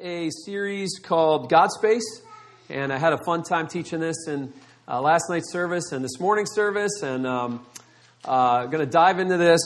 [0.00, 2.22] a series called God Space,
[2.68, 4.52] and I had a fun time teaching this in
[4.88, 7.64] uh, last night's service and this morning's service, and um,
[8.24, 9.60] uh, going to dive into this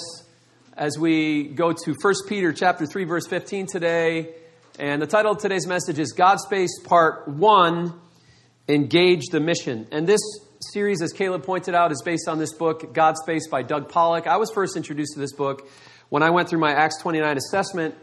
[0.76, 4.34] as we go to 1 Peter chapter 3, verse 15 today.
[4.78, 7.92] And the title of today's message is God Space Part 1
[8.68, 9.86] Engage the Mission.
[9.92, 10.20] And this
[10.72, 14.26] series, as Caleb pointed out, is based on this book, God Space by Doug Pollock.
[14.26, 15.68] I was first introduced to this book
[16.08, 17.94] when I went through my Acts 29 assessment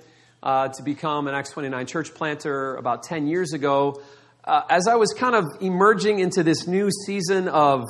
[0.43, 4.01] uh, to become an Acts 29 church planter about 10 years ago.
[4.43, 7.83] Uh, as I was kind of emerging into this new season of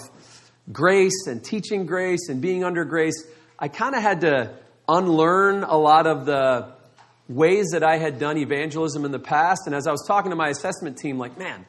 [0.72, 3.23] grace and teaching grace and being under grace,
[3.58, 4.54] I kind of had to
[4.88, 6.73] unlearn a lot of the
[7.30, 9.62] ways that I had done evangelism in the past.
[9.66, 11.66] And as I was talking to my assessment team, like, man,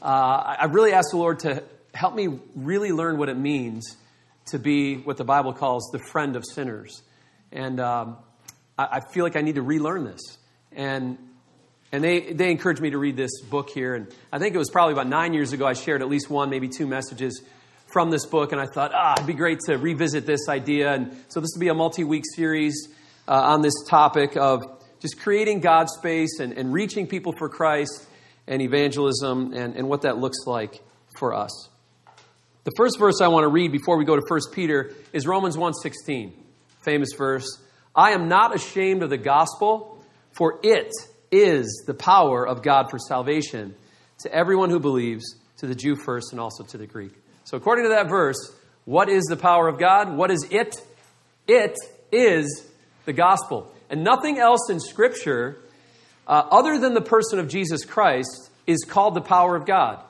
[0.00, 3.96] uh, I really asked the Lord to help me really learn what it means
[4.46, 7.02] to be what the Bible calls the friend of sinners.
[7.50, 8.16] And um,
[8.90, 10.38] I, feel like I need to relearn this.
[10.72, 11.18] And
[11.92, 13.94] and they, they encouraged me to read this book here.
[13.94, 16.48] And I think it was probably about nine years ago, I shared at least one,
[16.48, 17.42] maybe two messages
[17.92, 18.52] from this book.
[18.52, 20.94] And I thought, ah, it'd be great to revisit this idea.
[20.94, 22.88] And so this will be a multi week series
[23.28, 24.62] uh, on this topic of
[25.00, 28.06] just creating God's space and, and reaching people for Christ
[28.46, 30.80] and evangelism and, and what that looks like
[31.18, 31.68] for us.
[32.64, 35.56] The first verse I want to read before we go to 1 Peter is Romans
[35.56, 36.32] 1.16,
[36.84, 37.61] famous verse.
[37.94, 40.92] I am not ashamed of the gospel, for it
[41.30, 43.74] is the power of God for salvation
[44.20, 47.12] to everyone who believes, to the Jew first and also to the Greek.
[47.44, 48.52] So, according to that verse,
[48.84, 50.16] what is the power of God?
[50.16, 50.76] What is it?
[51.46, 51.76] It
[52.10, 52.66] is
[53.04, 53.72] the gospel.
[53.90, 55.58] And nothing else in Scripture,
[56.26, 60.02] uh, other than the person of Jesus Christ, is called the power of God,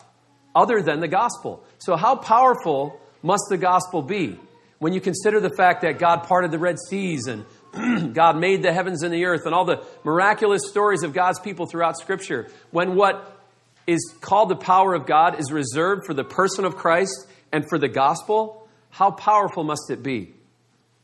[0.55, 1.65] other than the gospel.
[1.79, 4.39] So, how powerful must the gospel be?
[4.79, 7.45] When you consider the fact that God parted the Red Seas and
[8.13, 11.67] God made the heavens and the earth, and all the miraculous stories of God's people
[11.67, 13.41] throughout Scripture, when what
[13.87, 17.79] is called the power of God is reserved for the person of Christ and for
[17.79, 20.35] the gospel, how powerful must it be?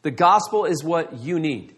[0.03, 1.75] The gospel is what you need.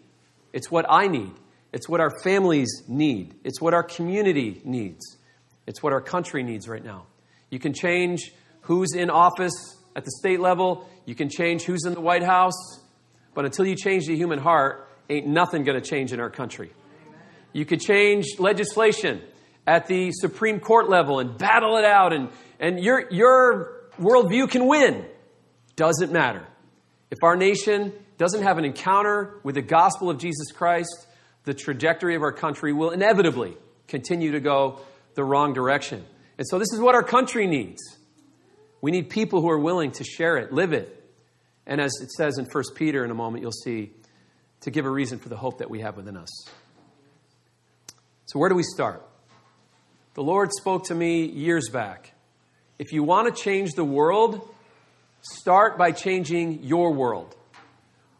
[0.53, 1.31] It's what I need.
[1.73, 3.33] It's what our families need.
[3.43, 5.17] It's what our community needs.
[5.65, 7.05] It's what our country needs right now.
[7.49, 11.93] You can change who's in office at the state level, you can change who's in
[11.93, 12.79] the White House,
[13.33, 16.71] but until you change the human heart, ain't nothing going to change in our country.
[17.53, 19.21] You could change legislation
[19.67, 22.29] at the Supreme Court level and battle it out, and,
[22.59, 25.05] and your, your worldview can win.
[25.75, 26.45] Doesn't matter.
[27.09, 31.07] If our nation doesn't have an encounter with the gospel of Jesus Christ,
[31.43, 33.57] the trajectory of our country will inevitably
[33.87, 34.79] continue to go
[35.15, 36.05] the wrong direction.
[36.37, 37.81] And so, this is what our country needs.
[38.79, 41.01] We need people who are willing to share it, live it,
[41.67, 43.91] and as it says in 1 Peter in a moment, you'll see,
[44.61, 46.29] to give a reason for the hope that we have within us.
[48.25, 49.05] So, where do we start?
[50.13, 52.13] The Lord spoke to me years back.
[52.79, 54.47] If you want to change the world,
[55.21, 57.35] start by changing your world.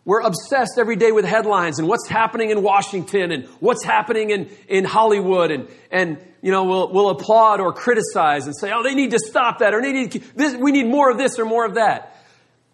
[0.03, 4.49] We're obsessed every day with headlines and what's happening in Washington and what's happening in,
[4.67, 8.95] in Hollywood and, and you know, we'll, we'll applaud or criticize and say, oh, they
[8.95, 11.65] need to stop that or they need this, we need more of this or more
[11.65, 12.17] of that.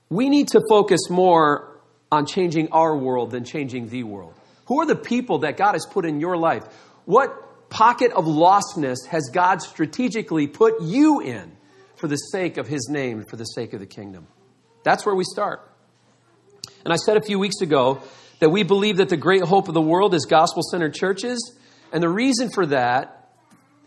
[0.09, 1.76] We need to focus more
[2.11, 4.33] on changing our world than changing the world.
[4.65, 6.63] Who are the people that God has put in your life?
[7.05, 11.55] What pocket of lostness has God strategically put you in
[11.95, 14.27] for the sake of His name, for the sake of the kingdom?
[14.83, 15.61] That's where we start.
[16.83, 18.01] And I said a few weeks ago
[18.39, 21.57] that we believe that the great hope of the world is gospel centered churches.
[21.91, 23.31] And the reason for that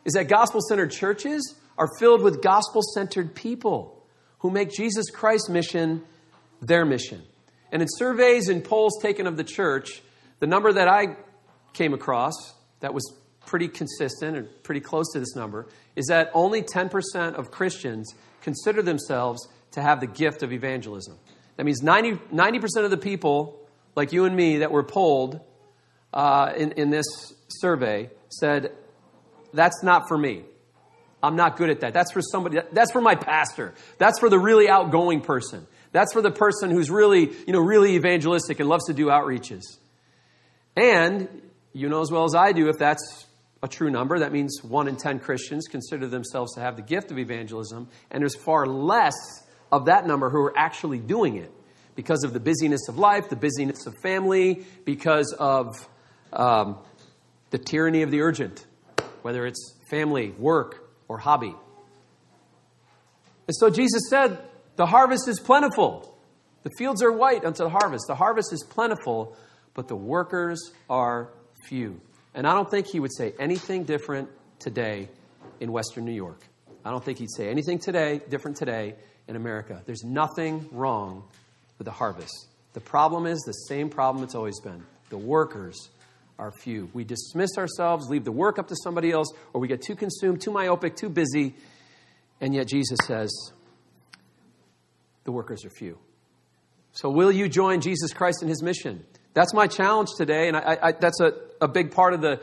[0.05, 4.03] is that gospel centered churches are filled with gospel centered people
[4.41, 6.03] who make Jesus Christ's mission
[6.61, 7.23] their mission.
[7.73, 10.03] And in surveys and polls taken of the church,
[10.39, 11.17] the number that I
[11.73, 12.35] came across
[12.81, 13.15] that was
[13.47, 15.67] pretty consistent and pretty close to this number
[15.97, 21.17] is that only 10% of Christians consider themselves to have the gift of evangelism.
[21.57, 23.61] That means 90, 90% of the people,
[23.95, 25.41] like you and me, that were polled
[26.13, 27.07] uh, in, in this
[27.49, 28.73] survey said,
[29.53, 30.45] That's not for me.
[31.23, 31.93] I'm not good at that.
[31.93, 33.75] That's for somebody, that's for my pastor.
[33.99, 35.66] That's for the really outgoing person.
[35.92, 39.63] That's for the person who's really, you know, really evangelistic and loves to do outreaches.
[40.77, 41.28] And
[41.72, 43.27] you know as well as I do, if that's
[43.63, 47.10] a true number, that means one in 10 Christians consider themselves to have the gift
[47.10, 49.15] of evangelism, and there's far less
[49.71, 51.53] of that number who are actually doing it
[51.95, 55.89] because of the busyness of life, the busyness of family, because of
[56.33, 56.78] um,
[57.51, 58.65] the tyranny of the urgent,
[59.22, 61.54] whether it's family, work, or hobby.
[63.47, 64.39] And so Jesus said,
[64.80, 66.18] The harvest is plentiful.
[66.62, 68.06] The fields are white unto the harvest.
[68.06, 69.36] The harvest is plentiful,
[69.74, 71.28] but the workers are
[71.66, 72.00] few.
[72.32, 75.10] And I don't think he would say anything different today
[75.60, 76.41] in Western New York.
[76.82, 78.94] I don't think he'd say anything today different today
[79.28, 79.82] in America.
[79.84, 81.24] There's nothing wrong
[81.77, 82.48] with the harvest.
[82.72, 84.82] The problem is the same problem it's always been.
[85.10, 85.91] The workers
[86.38, 86.88] are few.
[86.94, 90.41] We dismiss ourselves, leave the work up to somebody else, or we get too consumed,
[90.41, 91.54] too myopic, too busy.
[92.41, 93.30] And yet Jesus says,
[95.25, 95.99] the workers are few.
[96.93, 99.05] So, will you join Jesus Christ in his mission?
[99.33, 102.41] That's my challenge today, and I, I, that's a, a big part of the,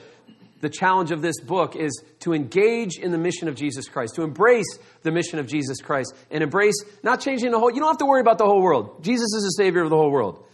[0.62, 4.24] the challenge of this book is to engage in the mission of Jesus Christ, to
[4.24, 7.98] embrace the mission of Jesus Christ, and embrace not changing the whole, you don't have
[7.98, 9.04] to worry about the whole world.
[9.04, 10.46] Jesus is the Savior of the whole world,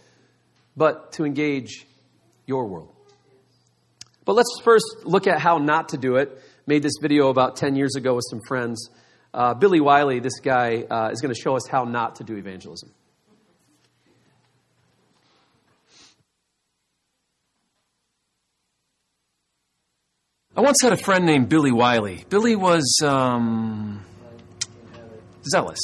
[0.76, 1.86] but to engage
[2.46, 2.90] your world.
[4.24, 6.40] But let's first look at how not to do it.
[6.66, 8.88] Made this video about 10 years ago with some friends.
[9.34, 12.36] Uh, Billy Wiley, this guy, uh, is going to show us how not to do
[12.36, 12.92] evangelism.
[20.56, 22.24] I once had a friend named Billy Wiley.
[22.28, 24.04] Billy was um,
[25.50, 25.80] zealous.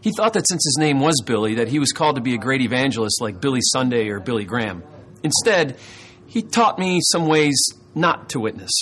[0.00, 2.38] He thought that since his name was Billy, that he was called to be a
[2.38, 4.82] great evangelist like Billy Sunday or Billy Graham.
[5.22, 5.78] Instead,
[6.26, 7.54] he taught me some ways
[7.94, 8.72] not to witness.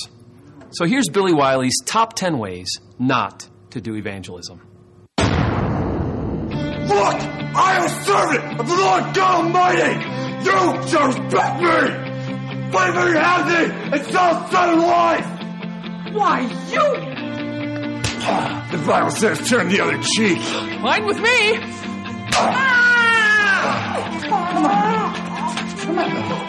[0.70, 4.60] So here's Billy Wiley's top 10 ways not to do evangelism.
[6.88, 7.18] Look!
[7.60, 9.94] I am a servant of the Lord God Almighty!
[10.44, 12.70] You shall respect me!
[12.72, 15.26] Whatever you have me, it's all son of life!
[16.14, 16.86] Why, you!
[18.68, 20.38] The Bible says turn the other cheek.
[20.38, 21.58] Fine with me!
[22.34, 22.88] Ah!
[25.90, 26.47] Ah!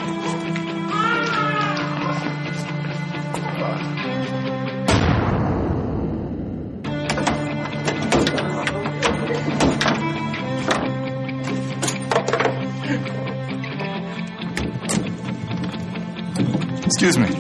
[17.02, 17.34] Excuse me.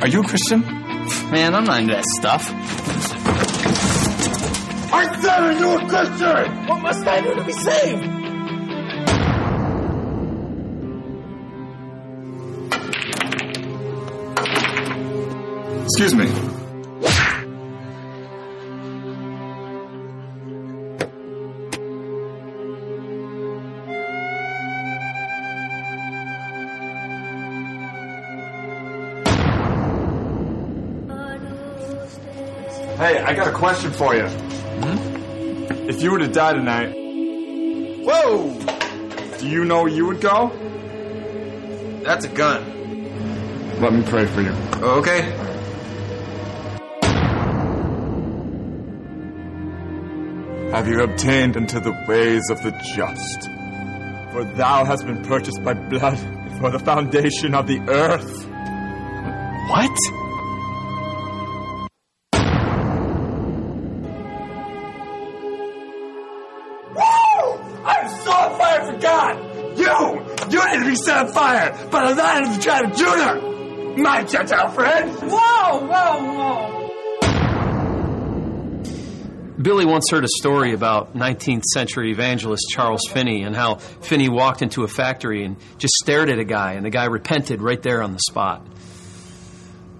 [0.00, 0.60] Are you a Christian?
[0.60, 2.48] Man, I'm not into that stuff.
[4.92, 6.66] I said are you a Christian?
[6.68, 8.04] What must I do to be saved?
[15.82, 16.63] Excuse me.
[33.04, 34.26] Hey, I got a question for you.
[34.26, 35.90] Hmm?
[35.90, 36.94] If you were to die tonight,
[38.02, 38.58] whoa!
[39.38, 40.48] Do you know where you would go?
[42.02, 42.64] That's a gun.
[43.82, 44.52] Let me pray for you.
[44.82, 45.20] Okay.
[50.70, 53.42] have you obtained into the ways of the just.
[54.32, 56.18] For thou hast been purchased by blood
[56.48, 58.46] before the foundation of the earth.
[59.68, 60.23] What?
[71.74, 75.10] Set on fire by the lion of the tribe of My Gentile friend!
[75.10, 76.80] Whoa, whoa, whoa!
[79.60, 84.62] Billy once heard a story about 19th century evangelist Charles Finney and how Finney walked
[84.62, 88.02] into a factory and just stared at a guy, and the guy repented right there
[88.02, 88.66] on the spot.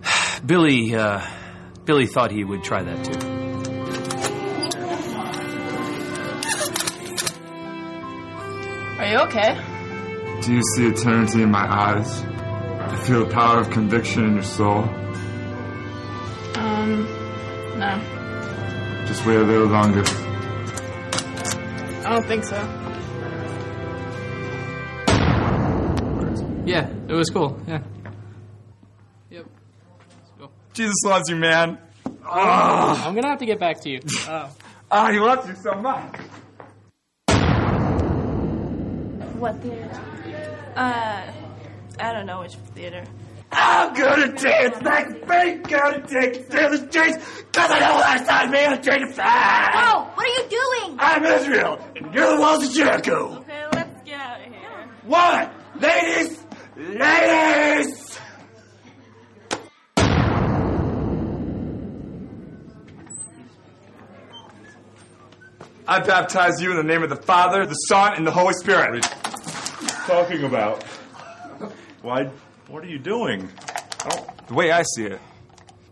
[0.45, 1.25] Billy, uh,
[1.85, 3.31] Billy thought he would try that too.
[8.99, 9.74] Are you okay?
[10.45, 12.21] Do you see eternity in my eyes?
[12.23, 14.83] I feel the power of conviction in your soul.
[16.57, 17.05] Um,
[17.79, 19.05] no.
[19.07, 20.03] Just wait a little longer.
[22.05, 22.57] I don't think so.
[26.67, 27.59] Yeah, it was cool.
[27.67, 27.83] Yeah.
[29.31, 29.47] Yep.
[30.39, 30.51] Cool.
[30.75, 31.79] Jesus loves you, man.
[32.23, 34.01] I'm gonna have to get back to you.
[34.29, 34.51] Oh.
[34.91, 36.21] Ah, he loves you so much.
[39.41, 40.14] What theater?
[40.77, 41.33] Uh,
[42.01, 43.05] I don't know which theater.
[43.53, 47.99] I'm gonna dance like a fake, gonna take it to the streets, cause I know
[47.99, 49.71] last time me on train to fly.
[49.75, 50.97] Oh, what are you doing?
[50.99, 53.39] I'm Israel, and you're the walls of Jericho.
[53.39, 54.89] Okay, let's get out of here.
[55.05, 55.51] One,
[55.81, 56.45] ladies,
[56.77, 58.19] ladies.
[65.87, 69.05] I baptize you in the name of the Father, the Son, and the Holy Spirit.
[70.07, 70.83] Talking about?
[72.03, 72.31] Why?
[72.69, 73.49] What are you doing?
[74.05, 75.21] Oh, the way I see it,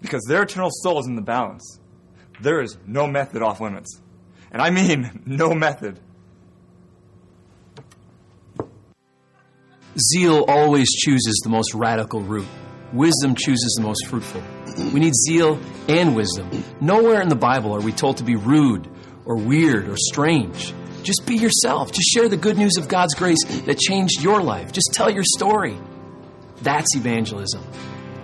[0.00, 1.78] because their eternal soul is in the balance.
[2.40, 4.00] There is no method off limits.
[4.50, 5.98] And I mean no method.
[9.98, 12.46] Zeal always chooses the most radical route.
[12.92, 14.42] Wisdom chooses the most fruitful.
[14.92, 16.50] We need zeal and wisdom.
[16.80, 18.88] Nowhere in the Bible are we told to be rude
[19.24, 20.74] or weird or strange.
[21.02, 21.92] Just be yourself.
[21.92, 24.72] Just share the good news of God's grace that changed your life.
[24.72, 25.76] Just tell your story.
[26.62, 27.62] That's evangelism.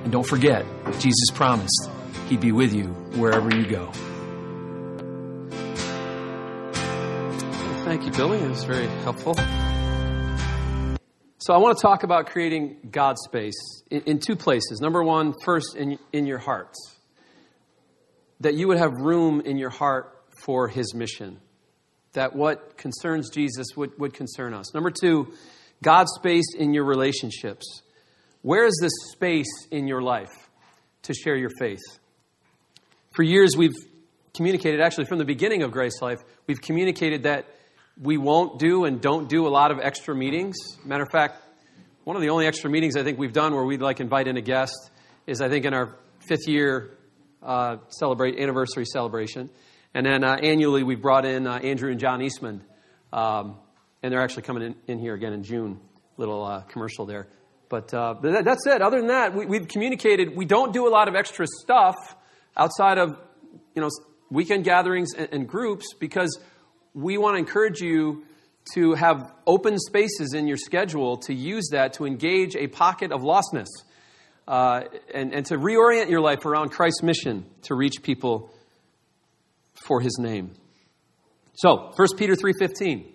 [0.04, 0.64] And don't forget,
[1.00, 1.90] Jesus promised
[2.28, 2.84] He'd be with you
[3.16, 3.90] wherever you go.
[7.84, 8.38] Thank you, Billy.
[8.38, 9.34] It was very helpful.
[11.38, 13.56] So, I want to talk about creating God space
[13.90, 14.80] in, in two places.
[14.82, 16.76] Number one, first, in, in your hearts.
[18.40, 21.40] That you would have room in your heart for His mission.
[22.14, 24.74] That what concerns Jesus would, would concern us.
[24.74, 25.32] Number two,
[25.82, 27.82] God space in your relationships.
[28.42, 30.50] Where is this space in your life
[31.02, 31.80] to share your faith?
[33.14, 33.74] For years, we've
[34.34, 37.46] communicated, actually, from the beginning of Grace Life, we've communicated that
[38.00, 40.56] we won't do and don't do a lot of extra meetings.
[40.84, 41.42] Matter of fact,
[42.04, 44.36] one of the only extra meetings I think we've done where we'd like invite in
[44.36, 44.90] a guest
[45.26, 45.96] is I think in our
[46.26, 46.96] fifth year
[47.42, 49.50] uh, celebrate anniversary celebration,
[49.94, 52.62] and then uh, annually we've brought in uh, Andrew and John Eastman,
[53.12, 53.56] um,
[54.02, 55.80] and they're actually coming in, in, here again in June.
[56.16, 57.28] Little uh, commercial there,
[57.68, 58.82] but, uh, that, that's it.
[58.82, 61.94] Other than that, we, we've communicated we don't do a lot of extra stuff
[62.56, 63.10] outside of
[63.74, 63.88] you know
[64.30, 66.38] weekend gatherings and, and groups because
[66.94, 68.24] we want to encourage you
[68.74, 73.22] to have open spaces in your schedule to use that to engage a pocket of
[73.22, 73.68] lostness
[74.46, 74.82] uh,
[75.14, 78.50] and, and to reorient your life around Christ's mission to reach people
[79.88, 80.52] for his name.
[81.54, 83.06] So, 1 Peter 3.15.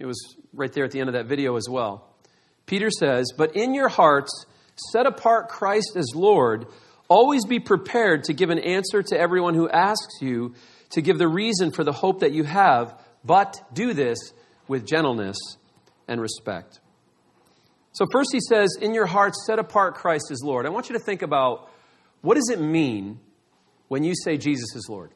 [0.00, 2.08] It was right there at the end of that video as well.
[2.66, 4.46] Peter says, But in your hearts,
[4.90, 6.66] set apart Christ as Lord.
[7.08, 10.54] Always be prepared to give an answer to everyone who asks you
[10.90, 14.18] to give the reason for the hope that you have but do this
[14.66, 15.36] with gentleness
[16.08, 16.80] and respect.
[17.92, 20.66] So, first he says, In your hearts, set apart Christ as Lord.
[20.66, 21.70] I want you to think about
[22.22, 23.20] what does it mean
[23.88, 25.12] when you say Jesus is Lord?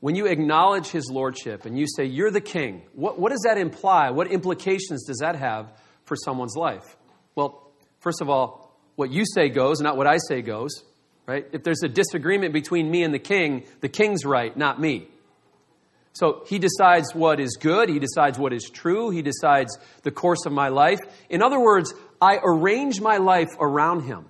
[0.00, 3.58] When you acknowledge his lordship and you say, You're the king, what, what does that
[3.58, 4.10] imply?
[4.10, 5.72] What implications does that have
[6.04, 6.84] for someone's life?
[7.34, 10.82] Well, first of all, what you say goes, not what I say goes,
[11.26, 11.46] right?
[11.52, 15.08] If there's a disagreement between me and the king, the king's right, not me.
[16.12, 20.46] So he decides what is good, he decides what is true, he decides the course
[20.46, 20.98] of my life.
[21.28, 24.24] In other words, I arrange my life around him.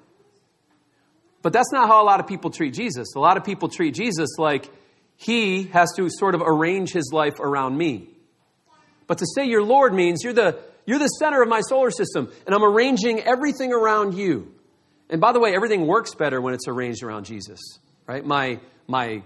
[1.42, 3.14] But that's not how a lot of people treat Jesus.
[3.14, 4.68] A lot of people treat Jesus like
[5.16, 8.08] he has to sort of arrange his life around me.
[9.06, 12.30] But to say you're Lord means you're the, you're the center of my solar system,
[12.46, 14.52] and I'm arranging everything around you.
[15.08, 17.60] And by the way, everything works better when it's arranged around Jesus,
[18.06, 18.24] right?
[18.24, 19.22] My, my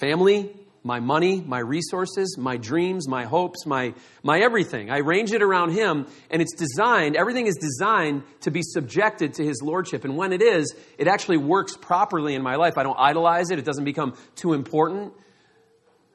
[0.00, 4.90] family, my money, my resources, my dreams, my hopes, my, my everything.
[4.90, 9.44] I arrange it around Him, and it's designed, everything is designed to be subjected to
[9.44, 10.04] His Lordship.
[10.04, 12.78] And when it is, it actually works properly in my life.
[12.78, 15.12] I don't idolize it, it doesn't become too important,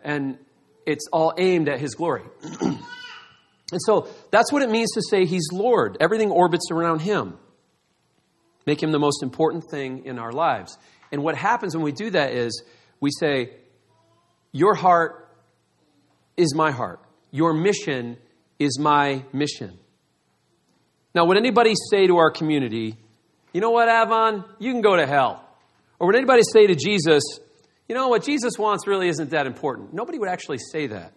[0.04, 0.38] and
[0.86, 2.24] it's all aimed at His glory.
[2.62, 2.80] and
[3.86, 5.98] so that's what it means to say He's Lord.
[6.02, 7.38] Everything orbits around Him.
[8.66, 10.78] Make Him the most important thing in our lives.
[11.10, 12.64] And what happens when we do that is
[13.00, 13.52] we say,
[14.58, 15.30] your heart
[16.36, 17.00] is my heart.
[17.30, 18.18] Your mission
[18.58, 19.78] is my mission.
[21.14, 22.98] Now, would anybody say to our community,
[23.54, 25.48] you know what, Avon, you can go to hell?
[26.00, 27.22] Or would anybody say to Jesus,
[27.88, 29.94] you know what Jesus wants really isn't that important?
[29.94, 31.14] Nobody would actually say that.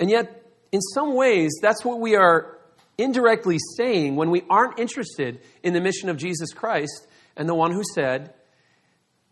[0.00, 2.58] And yet, in some ways, that's what we are
[2.98, 7.70] indirectly saying when we aren't interested in the mission of Jesus Christ and the one
[7.70, 8.34] who said,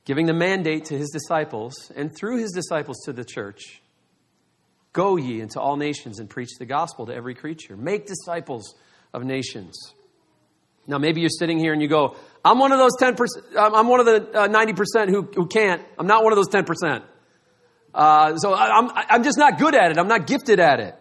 [0.05, 3.83] giving the mandate to his disciples and through his disciples to the church
[4.93, 7.77] Go ye into all nations and preach the gospel to every creature.
[7.77, 8.75] Make disciples
[9.15, 9.95] of nations.
[10.87, 13.17] Now, maybe you're sitting here and you go, I'm one of those 10%,
[13.57, 15.83] I'm one of the uh, 90% who, who can't.
[15.99, 17.03] I'm not one of those 10%.
[17.95, 19.99] Uh, so I'm, I'm just not good at it.
[19.99, 20.97] I'm not gifted at it.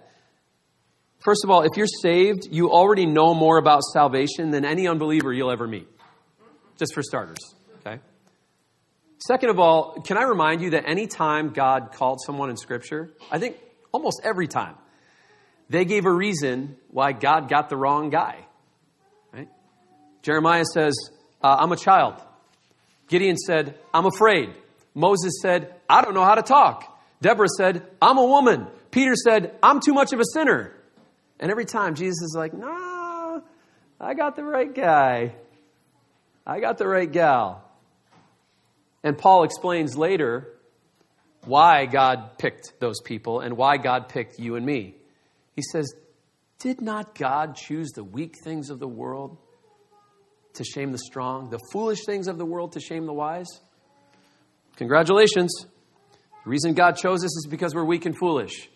[1.19, 5.33] First of all, if you're saved, you already know more about salvation than any unbeliever
[5.33, 5.87] you'll ever meet.
[6.77, 7.55] Just for starters.
[9.25, 13.11] Second of all, can I remind you that any time God called someone in Scripture,
[13.31, 13.55] I think
[13.91, 14.75] almost every time,
[15.69, 18.37] they gave a reason why God got the wrong guy.
[19.31, 19.47] Right?
[20.23, 20.95] Jeremiah says,
[21.41, 22.15] uh, I'm a child.
[23.09, 24.49] Gideon said, I'm afraid.
[24.95, 26.99] Moses said, I don't know how to talk.
[27.21, 28.67] Deborah said, I'm a woman.
[28.89, 30.75] Peter said, I'm too much of a sinner.
[31.39, 33.41] And every time Jesus is like, nah,
[33.99, 35.35] I got the right guy.
[36.45, 37.70] I got the right gal.
[39.03, 40.47] And Paul explains later
[41.45, 44.95] why God picked those people and why God picked you and me.
[45.55, 45.91] He says,
[46.59, 49.37] Did not God choose the weak things of the world
[50.53, 53.47] to shame the strong, the foolish things of the world to shame the wise?
[54.75, 55.65] Congratulations.
[56.43, 58.69] The reason God chose us is because we're weak and foolish.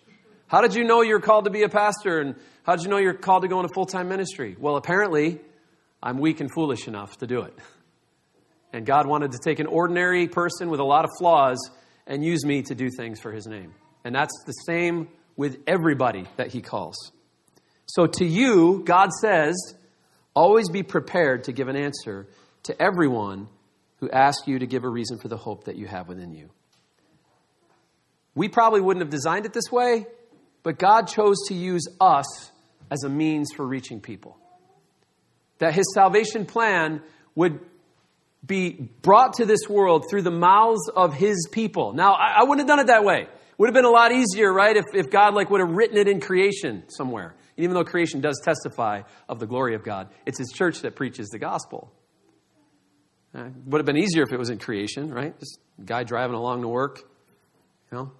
[0.48, 2.20] How did you know you're called to be a pastor?
[2.20, 4.56] And how did you know you're called to go into full time ministry?
[4.58, 5.40] Well, apparently,
[6.02, 7.54] I'm weak and foolish enough to do it.
[8.72, 11.58] And God wanted to take an ordinary person with a lot of flaws
[12.06, 13.74] and use me to do things for his name.
[14.04, 17.12] And that's the same with everybody that he calls.
[17.86, 19.54] So to you, God says,
[20.34, 22.28] always be prepared to give an answer
[22.64, 23.48] to everyone
[23.98, 26.50] who asks you to give a reason for the hope that you have within you.
[28.34, 30.06] We probably wouldn't have designed it this way,
[30.62, 32.50] but God chose to use us
[32.90, 34.36] as a means for reaching people.
[35.58, 37.02] That his salvation plan
[37.34, 37.60] would
[38.46, 41.92] be brought to this world through the mouths of his people.
[41.92, 43.26] Now, I, I wouldn't have done it that way.
[43.58, 46.08] Would have been a lot easier, right, if, if God like would have written it
[46.08, 47.34] in creation somewhere.
[47.56, 50.94] And even though creation does testify of the glory of God, it's his church that
[50.94, 51.90] preaches the gospel.
[53.34, 55.38] Uh, would have been easier if it was in creation, right?
[55.38, 57.00] Just guy driving along to work,
[57.90, 58.12] you know,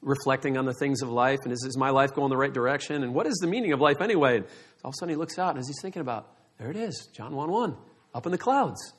[0.00, 3.04] reflecting on the things of life, and is, is my life going the right direction?
[3.04, 4.38] And what is the meaning of life anyway?
[4.38, 4.46] And
[4.84, 7.08] all of a sudden he looks out and as he's thinking about, there it is,
[7.12, 7.76] John 1 1,
[8.14, 8.92] up in the clouds.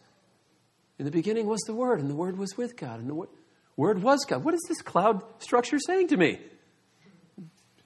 [0.99, 3.27] In the beginning was the Word, and the Word was with God, and the
[3.75, 4.43] Word was God.
[4.43, 6.39] What is this cloud structure saying to me?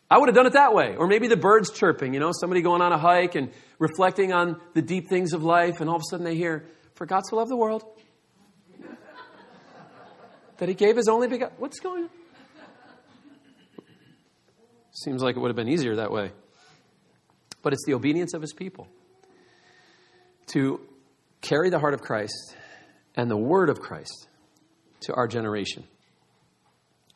[0.10, 0.96] I would have done it that way.
[0.96, 4.60] Or maybe the birds chirping, you know, somebody going on a hike and reflecting on
[4.74, 7.38] the deep things of life, and all of a sudden they hear, For God so
[7.38, 7.84] loved the world
[10.58, 11.56] that He gave His only begotten.
[11.60, 12.10] What's going on?
[14.92, 16.32] Seems like it would have been easier that way.
[17.62, 18.88] But it's the obedience of His people
[20.48, 20.80] to
[21.42, 22.56] carry the heart of Christ
[23.18, 24.28] and the word of Christ
[25.02, 25.84] to our generation.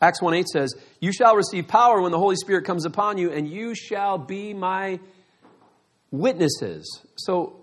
[0.01, 3.31] Acts 1 8 says, You shall receive power when the Holy Spirit comes upon you,
[3.31, 4.99] and you shall be my
[6.09, 7.01] witnesses.
[7.15, 7.55] So,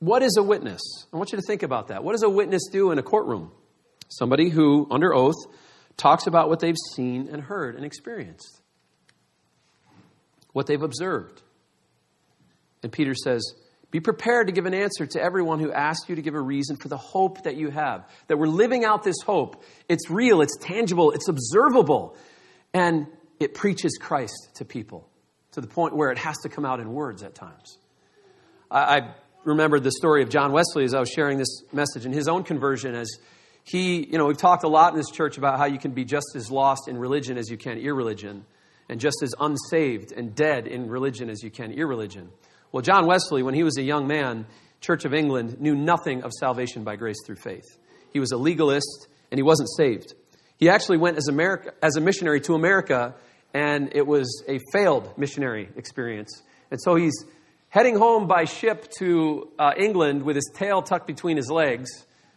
[0.00, 0.80] what is a witness?
[1.12, 2.02] I want you to think about that.
[2.02, 3.52] What does a witness do in a courtroom?
[4.08, 5.36] Somebody who, under oath,
[5.96, 8.60] talks about what they've seen and heard and experienced,
[10.52, 11.42] what they've observed.
[12.82, 13.42] And Peter says,
[13.90, 16.76] be prepared to give an answer to everyone who asks you to give a reason
[16.76, 18.08] for the hope that you have.
[18.28, 19.64] That we're living out this hope.
[19.88, 22.16] It's real, it's tangible, it's observable,
[22.72, 23.06] and
[23.40, 25.08] it preaches Christ to people
[25.52, 27.78] to the point where it has to come out in words at times.
[28.70, 32.14] I, I remembered the story of John Wesley as I was sharing this message and
[32.14, 33.10] his own conversion as
[33.64, 36.04] he, you know, we've talked a lot in this church about how you can be
[36.04, 38.44] just as lost in religion as you can irreligion,
[38.88, 42.30] and just as unsaved and dead in religion as you can irreligion.
[42.72, 44.46] Well, John Wesley, when he was a young man,
[44.80, 47.64] Church of England, knew nothing of salvation by grace through faith.
[48.12, 50.14] He was a legalist and he wasn't saved.
[50.56, 53.14] He actually went as, America, as a missionary to America,
[53.52, 56.42] and it was a failed missionary experience.
[56.70, 57.24] And so he's
[57.70, 61.88] heading home by ship to uh, England with his tail tucked between his legs,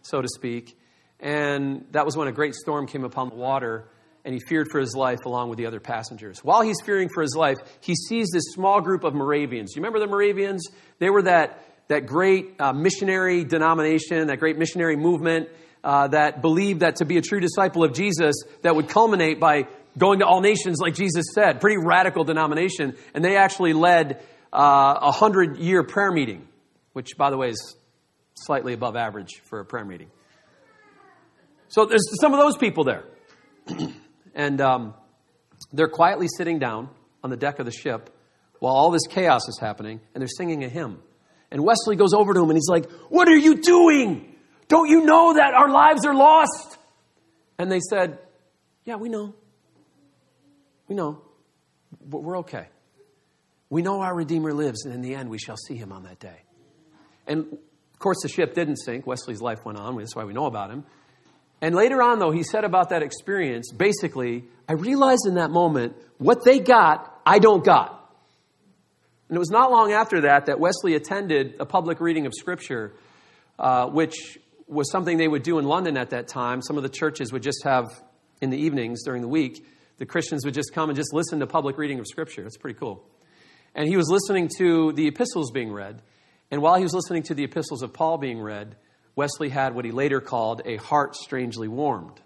[0.01, 0.77] so to speak.
[1.19, 3.87] And that was when a great storm came upon the water
[4.25, 6.43] and he feared for his life along with the other passengers.
[6.43, 9.75] While he's fearing for his life, he sees this small group of Moravians.
[9.75, 10.67] You remember the Moravians?
[10.99, 15.49] They were that, that great uh, missionary denomination, that great missionary movement
[15.83, 19.67] uh, that believed that to be a true disciple of Jesus, that would culminate by
[19.97, 21.59] going to all nations, like Jesus said.
[21.59, 22.95] Pretty radical denomination.
[23.13, 26.47] And they actually led uh, a hundred year prayer meeting,
[26.93, 27.75] which, by the way, is
[28.35, 30.09] slightly above average for a prayer meeting.
[31.67, 33.03] So there's some of those people there.
[34.33, 34.93] And um,
[35.71, 36.89] they're quietly sitting down
[37.23, 38.09] on the deck of the ship
[38.59, 41.01] while all this chaos is happening, and they're singing a hymn.
[41.51, 44.35] And Wesley goes over to him and he's like, What are you doing?
[44.67, 46.77] Don't you know that our lives are lost?
[47.59, 48.17] And they said,
[48.85, 49.35] Yeah, we know.
[50.87, 51.21] We know.
[52.03, 52.67] But we're okay.
[53.69, 56.19] We know our Redeemer lives, and in the end, we shall see him on that
[56.19, 56.41] day.
[57.27, 59.07] And of course, the ship didn't sink.
[59.07, 59.97] Wesley's life went on.
[59.97, 60.85] That's why we know about him.
[61.63, 65.95] And later on, though, he said about that experience basically, I realized in that moment
[66.17, 68.05] what they got, I don't got.
[69.29, 72.91] And it was not long after that that Wesley attended a public reading of Scripture,
[73.57, 76.61] uh, which was something they would do in London at that time.
[76.61, 77.85] Some of the churches would just have
[78.41, 79.65] in the evenings during the week,
[79.99, 82.45] the Christians would just come and just listen to public reading of Scripture.
[82.45, 83.05] It's pretty cool.
[83.73, 86.01] And he was listening to the epistles being read.
[86.51, 88.75] And while he was listening to the epistles of Paul being read,
[89.15, 92.19] Wesley had what he later called a heart strangely warmed.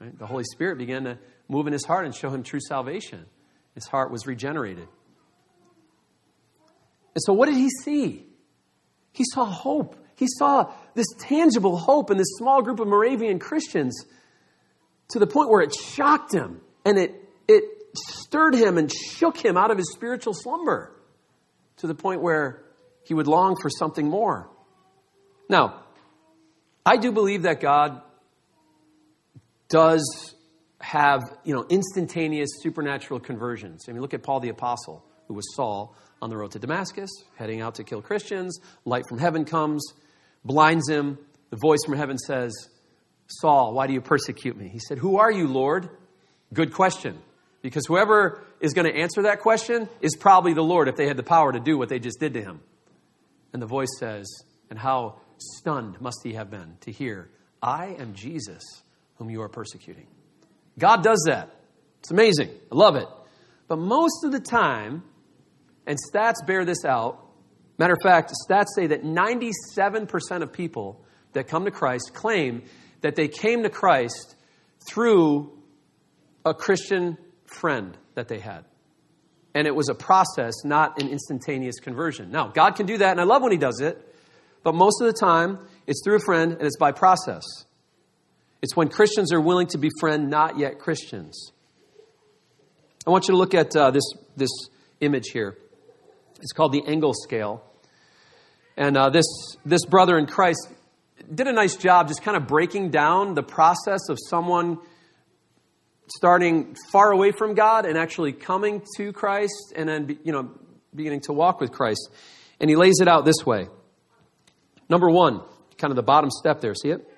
[0.00, 0.18] Right?
[0.18, 3.26] The Holy Spirit began to move in his heart and show him true salvation.
[3.74, 4.88] His heart was regenerated.
[7.14, 8.26] And so, what did he see?
[9.12, 9.96] He saw hope.
[10.16, 14.04] He saw this tangible hope in this small group of Moravian Christians
[15.08, 17.14] to the point where it shocked him and it,
[17.48, 20.92] it stirred him and shook him out of his spiritual slumber.
[21.78, 22.62] to the point where
[23.04, 24.50] he would long for something more.
[25.48, 25.82] Now,
[26.86, 28.00] I do believe that God
[29.68, 30.36] does
[30.80, 33.86] have, you know, instantaneous supernatural conversions.
[33.88, 37.10] I mean, look at Paul the Apostle, who was Saul on the road to Damascus,
[37.34, 38.60] heading out to kill Christians.
[38.84, 39.84] Light from heaven comes,
[40.44, 41.18] blinds him.
[41.50, 42.52] The voice from heaven says,
[43.26, 44.68] Saul, why do you persecute me?
[44.68, 45.90] He said, Who are you, Lord?
[46.54, 47.18] Good question.
[47.62, 51.16] Because whoever is going to answer that question is probably the Lord if they had
[51.16, 52.60] the power to do what they just did to him.
[53.52, 54.28] And the voice says,
[54.70, 57.30] And how stunned must he have been to hear,
[57.62, 58.62] I am Jesus
[59.16, 60.06] whom you are persecuting.
[60.78, 61.54] God does that.
[62.00, 62.50] It's amazing.
[62.70, 63.08] I love it.
[63.68, 65.02] But most of the time,
[65.86, 67.26] and stats bear this out,
[67.78, 72.62] matter of fact, stats say that 97% of people that come to Christ claim
[73.00, 74.36] that they came to Christ
[74.88, 75.52] through
[76.44, 78.64] a Christian friend that they had.
[79.54, 82.30] And it was a process, not an instantaneous conversion.
[82.30, 84.14] Now, God can do that, and I love when He does it,
[84.66, 87.44] but most of the time, it's through a friend and it's by process.
[88.60, 91.52] It's when Christians are willing to befriend not yet Christians.
[93.06, 94.02] I want you to look at uh, this,
[94.36, 94.50] this
[95.00, 95.56] image here.
[96.40, 97.62] It's called the Engel scale.
[98.76, 99.24] And uh, this,
[99.64, 100.68] this brother in Christ
[101.32, 104.78] did a nice job just kind of breaking down the process of someone
[106.08, 110.50] starting far away from God and actually coming to Christ and then, you know,
[110.92, 112.10] beginning to walk with Christ.
[112.58, 113.68] And he lays it out this way.
[114.88, 115.42] Number one,
[115.78, 117.08] kind of the bottom step there, see it?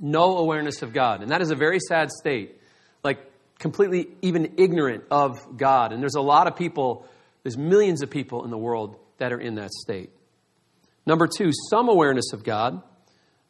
[0.00, 1.22] No awareness of God.
[1.22, 2.60] And that is a very sad state.
[3.02, 3.18] Like,
[3.58, 5.92] completely even ignorant of God.
[5.92, 7.06] And there's a lot of people,
[7.42, 10.10] there's millions of people in the world that are in that state.
[11.06, 12.82] Number two, some awareness of God.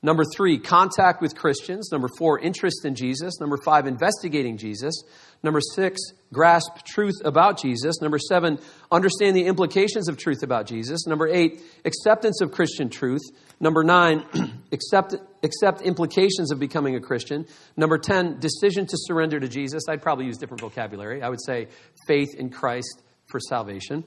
[0.00, 1.90] Number three, contact with Christians.
[1.90, 3.40] Number four, interest in Jesus.
[3.40, 5.02] Number five, investigating Jesus.
[5.42, 5.98] Number six,
[6.32, 8.00] grasp truth about Jesus.
[8.00, 8.60] Number seven,
[8.92, 11.04] understand the implications of truth about Jesus.
[11.08, 13.22] Number eight, acceptance of Christian truth.
[13.58, 14.24] Number nine,
[14.72, 17.46] accept, accept implications of becoming a Christian.
[17.76, 19.82] Number 10, decision to surrender to Jesus.
[19.88, 21.22] I'd probably use different vocabulary.
[21.22, 21.66] I would say
[22.06, 24.04] faith in Christ for salvation.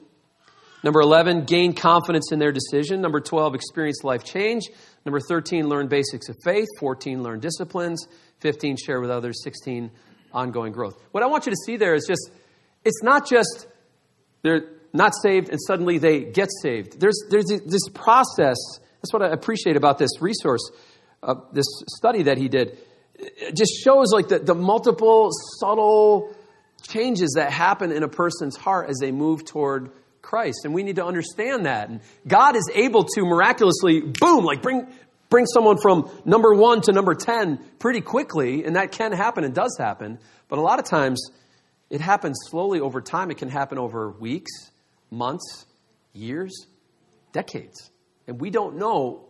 [0.84, 3.00] Number 11, gain confidence in their decision.
[3.00, 4.64] Number 12, experience life change.
[5.04, 6.66] Number 13, learn basics of faith.
[6.80, 8.06] 14, learn disciplines.
[8.40, 9.42] 15, share with others.
[9.44, 9.90] 16,
[10.32, 11.00] ongoing growth.
[11.12, 12.30] What I want you to see there is just,
[12.84, 13.68] it's not just
[14.42, 17.00] they're not saved and suddenly they get saved.
[17.00, 18.56] There's, there's this process.
[18.96, 20.70] That's what I appreciate about this resource,
[21.22, 21.66] uh, this
[21.96, 22.78] study that he did.
[23.14, 26.34] It just shows like the, the multiple subtle
[26.82, 30.60] changes that happen in a person's heart as they move toward Christ.
[30.64, 31.90] And we need to understand that.
[31.90, 34.86] And God is able to miraculously, boom, like bring,
[35.28, 38.64] bring someone from number one to number 10 pretty quickly.
[38.64, 40.18] And that can happen and does happen.
[40.48, 41.30] But a lot of times
[41.90, 43.30] it happens slowly over time.
[43.30, 44.52] It can happen over weeks,
[45.10, 45.66] months,
[46.12, 46.66] years,
[47.32, 47.90] decades.
[48.26, 49.28] And we don't know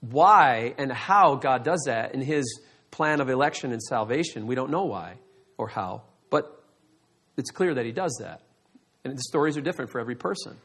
[0.00, 2.60] why and how God does that in his
[2.90, 4.46] plan of election and salvation.
[4.46, 5.14] We don't know why
[5.56, 6.02] or how.
[6.30, 6.62] But
[7.36, 8.42] it's clear that he does that.
[9.04, 10.56] And the stories are different for every person.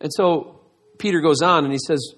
[0.00, 0.60] And so
[0.98, 2.14] Peter goes on and he says,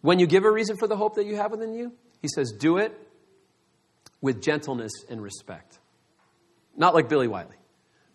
[0.00, 1.92] When you give a reason for the hope that you have within you,
[2.24, 2.98] he says, do it
[4.22, 5.78] with gentleness and respect.
[6.74, 7.58] Not like Billy Wiley,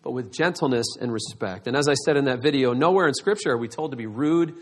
[0.02, 1.68] but with gentleness and respect.
[1.68, 4.06] And as I said in that video, nowhere in Scripture are we told to be
[4.06, 4.56] rude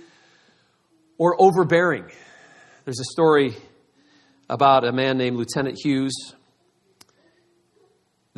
[1.16, 2.10] or overbearing.
[2.84, 3.56] There's a story
[4.50, 6.34] about a man named Lieutenant Hughes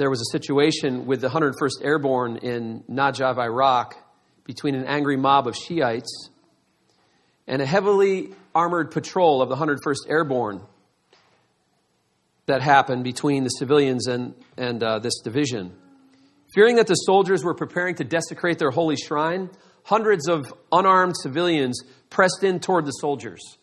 [0.00, 3.94] there was a situation with the 101st Airborne in Najaf, Iraq,
[4.44, 6.30] between an angry mob of Shiites
[7.46, 10.62] and a heavily armored patrol of the 101st Airborne
[12.46, 15.76] that happened between the civilians and, and uh, this division.
[16.54, 19.50] Fearing that the soldiers were preparing to desecrate their holy shrine,
[19.84, 23.58] hundreds of unarmed civilians pressed in toward the soldiers,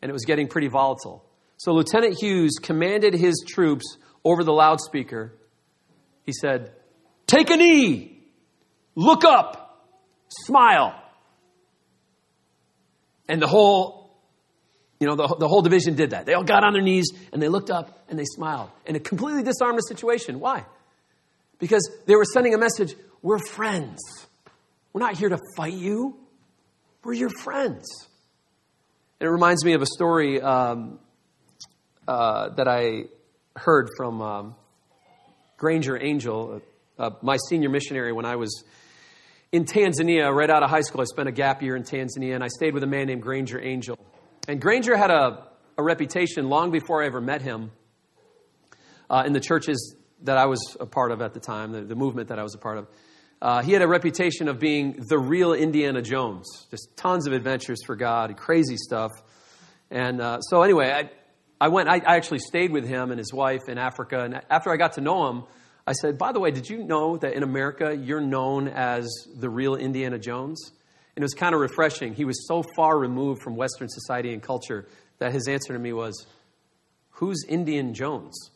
[0.00, 1.24] and it was getting pretty volatile.
[1.56, 5.32] So Lieutenant Hughes commanded his troops over the loudspeaker
[6.24, 6.72] he said,
[7.26, 8.22] Take a knee,
[8.94, 9.86] look up,
[10.28, 11.00] smile.
[13.28, 14.14] And the whole,
[15.00, 16.26] you know, the, the whole division did that.
[16.26, 18.70] They all got on their knees and they looked up and they smiled.
[18.86, 20.40] And it completely disarmed the situation.
[20.40, 20.64] Why?
[21.58, 24.00] Because they were sending a message we're friends.
[24.92, 26.18] We're not here to fight you,
[27.02, 27.84] we're your friends.
[29.18, 30.98] And it reminds me of a story um,
[32.06, 33.04] uh, that I
[33.56, 34.54] heard from um,
[35.56, 36.60] Granger Angel,
[36.98, 38.64] uh, uh, my senior missionary when I was
[39.52, 41.00] in Tanzania, right out of high school.
[41.00, 43.60] I spent a gap year in Tanzania, and I stayed with a man named Granger
[43.60, 43.98] Angel.
[44.48, 45.46] And Granger had a,
[45.78, 47.70] a reputation long before I ever met him
[49.08, 51.94] uh, in the churches that I was a part of at the time, the, the
[51.94, 52.88] movement that I was a part of.
[53.40, 57.78] Uh, he had a reputation of being the real Indiana Jones, just tons of adventures
[57.84, 59.10] for God, crazy stuff.
[59.90, 61.10] And uh, so, anyway, I,
[61.64, 64.22] I went, I, I actually stayed with him and his wife in Africa.
[64.22, 65.44] And after I got to know him,
[65.86, 69.48] I said, By the way, did you know that in America you're known as the
[69.48, 70.72] real Indiana Jones?
[71.16, 72.12] And it was kind of refreshing.
[72.12, 74.86] He was so far removed from Western society and culture
[75.20, 76.26] that his answer to me was,
[77.12, 78.50] Who's Indian Jones?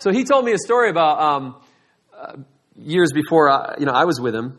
[0.00, 1.56] so he told me a story about um,
[2.18, 2.36] uh,
[2.74, 4.58] years before I, you know, I was with him.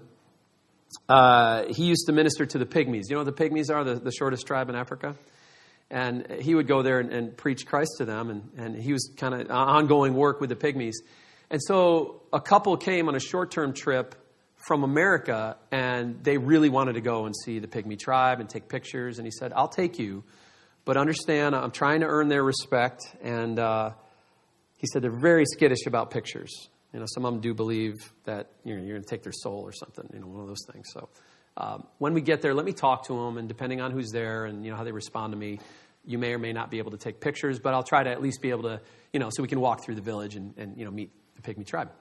[1.10, 3.10] Uh, he used to minister to the pygmies.
[3.10, 5.18] You know what the pygmies are, the, the shortest tribe in Africa?
[5.92, 9.12] And he would go there and, and preach Christ to them, and, and he was
[9.18, 10.96] kind of ongoing work with the pygmies.
[11.50, 14.16] And so a couple came on a short term trip
[14.66, 18.70] from America, and they really wanted to go and see the pygmy tribe and take
[18.70, 19.18] pictures.
[19.18, 20.24] And he said, I'll take you,
[20.86, 23.02] but understand, I'm trying to earn their respect.
[23.22, 23.92] And uh,
[24.78, 26.70] he said they're very skittish about pictures.
[26.94, 29.34] You know, some of them do believe that you know, you're going to take their
[29.34, 30.86] soul or something, you know, one of those things.
[30.94, 31.10] So
[31.58, 34.46] um, when we get there, let me talk to them, and depending on who's there
[34.46, 35.60] and, you know, how they respond to me,
[36.06, 38.22] you may or may not be able to take pictures, but I'll try to at
[38.22, 38.82] least be able to,
[39.14, 41.42] you know, so we can walk through the village and, and you know, meet the
[41.42, 41.92] pygmy tribe.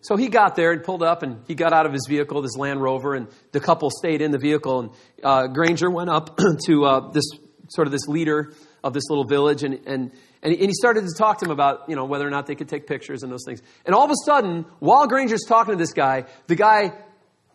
[0.00, 2.56] So he got there and pulled up, and he got out of his vehicle, this
[2.56, 4.80] Land Rover, and the couple stayed in the vehicle.
[4.80, 4.90] And
[5.24, 7.24] uh, Granger went up to uh, this
[7.70, 8.52] sort of this leader
[8.84, 11.96] of this little village, and, and, and he started to talk to him about you
[11.96, 13.62] know whether or not they could take pictures and those things.
[13.84, 16.92] And all of a sudden, while Granger's talking to this guy, the guy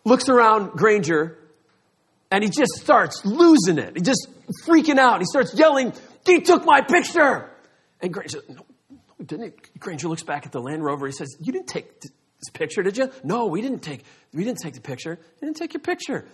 [0.04, 1.38] looks around Granger,
[2.32, 3.96] and he just starts losing it.
[3.96, 4.28] He just
[4.66, 5.20] freaking out.
[5.20, 5.94] He starts yelling,
[6.26, 7.50] "He took my picture!"
[8.02, 8.66] And Granger, no,
[9.24, 9.80] didn't it?
[9.80, 11.06] Granger looks back at the Land Rover.
[11.06, 12.02] He says, "You didn't take."
[12.42, 13.12] this picture, did you?
[13.24, 15.20] No, we didn't take we didn't take the picture.
[15.40, 16.26] We didn't take your picture.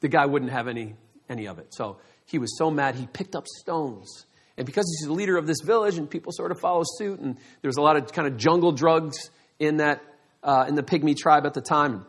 [0.00, 0.94] The guy wouldn't have any
[1.28, 1.74] any of it.
[1.74, 4.26] So he was so mad he picked up stones.
[4.56, 7.38] And because he's the leader of this village and people sort of follow suit, and
[7.62, 10.02] there's a lot of kind of jungle drugs in that
[10.42, 12.04] uh, in the pygmy tribe at the time.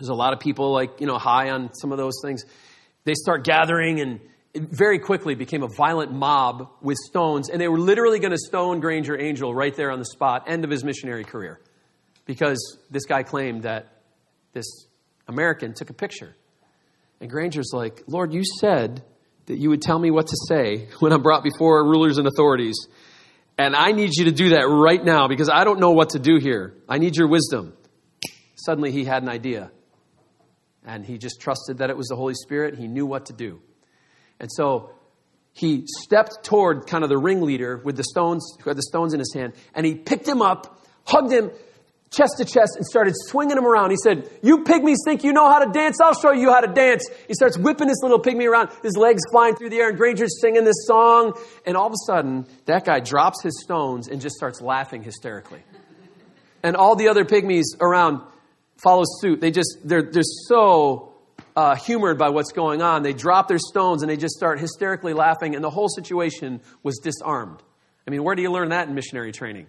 [0.00, 2.44] There's a lot of people like you know high on some of those things.
[3.04, 4.20] They start gathering and
[4.52, 8.38] it very quickly became a violent mob with stones, and they were literally going to
[8.38, 10.44] stone Granger Angel right there on the spot.
[10.48, 11.60] End of his missionary career
[12.26, 13.92] because this guy claimed that
[14.52, 14.86] this
[15.28, 16.34] American took a picture.
[17.20, 19.04] And Granger's like, Lord, you said
[19.46, 22.88] that you would tell me what to say when I'm brought before rulers and authorities.
[23.58, 26.18] And I need you to do that right now because I don't know what to
[26.18, 26.74] do here.
[26.88, 27.74] I need your wisdom.
[28.54, 29.70] Suddenly he had an idea.
[30.84, 32.76] And he just trusted that it was the Holy Spirit.
[32.76, 33.60] He knew what to do.
[34.38, 34.90] And so
[35.52, 39.18] he stepped toward kind of the ringleader with the stones, who had the stones in
[39.18, 41.50] his hand, and he picked him up, hugged him,
[42.10, 43.90] chest to chest and started swinging him around.
[43.90, 45.98] He said, You pygmies think you know how to dance?
[46.00, 47.08] I'll show you how to dance.
[47.28, 50.40] He starts whipping this little pygmy around, his legs flying through the air, and Granger's
[50.40, 51.38] singing this song.
[51.64, 55.62] And all of a sudden, that guy drops his stones and just starts laughing hysterically.
[56.62, 58.20] And all the other pygmies around
[58.82, 59.40] follow suit.
[59.40, 61.14] They just, they're, they're so
[61.56, 63.02] uh, humored by what's going on.
[63.02, 66.98] They drop their stones and they just start hysterically laughing, and the whole situation was
[66.98, 67.62] disarmed.
[68.06, 69.66] I mean, where do you learn that in missionary training?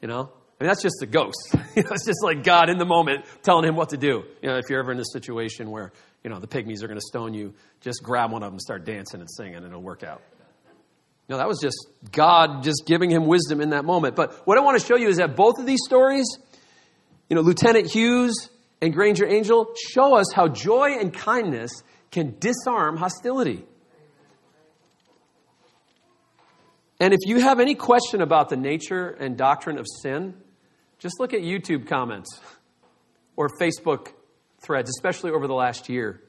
[0.00, 0.30] You know?
[0.60, 1.36] I mean, that's just a ghost.
[1.76, 4.24] you know, it's just like God in the moment telling him what to do.
[4.40, 6.98] You know, if you're ever in a situation where, you know, the pygmies are going
[6.98, 10.04] to stone you, just grab one of them, start dancing and singing, and it'll work
[10.04, 10.22] out.
[11.28, 14.14] No, that was just God just giving him wisdom in that moment.
[14.14, 16.26] But what I want to show you is that both of these stories,
[17.28, 22.96] you know, Lieutenant Hughes and Granger Angel, show us how joy and kindness can disarm
[22.96, 23.64] hostility.
[27.00, 30.34] And if you have any question about the nature and doctrine of sin,
[30.98, 32.40] just look at YouTube comments
[33.36, 34.12] or Facebook
[34.64, 36.22] threads, especially over the last year.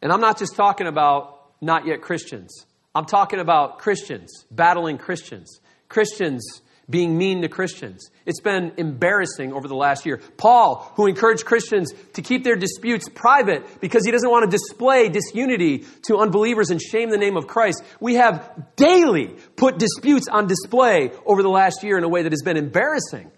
[0.00, 2.66] And I'm not just talking about not yet Christians.
[2.94, 8.10] I'm talking about Christians battling Christians, Christians being mean to Christians.
[8.26, 10.20] It's been embarrassing over the last year.
[10.36, 15.08] Paul, who encouraged Christians to keep their disputes private because he doesn't want to display
[15.08, 20.46] disunity to unbelievers and shame the name of Christ, we have daily put disputes on
[20.46, 23.30] display over the last year in a way that has been embarrassing.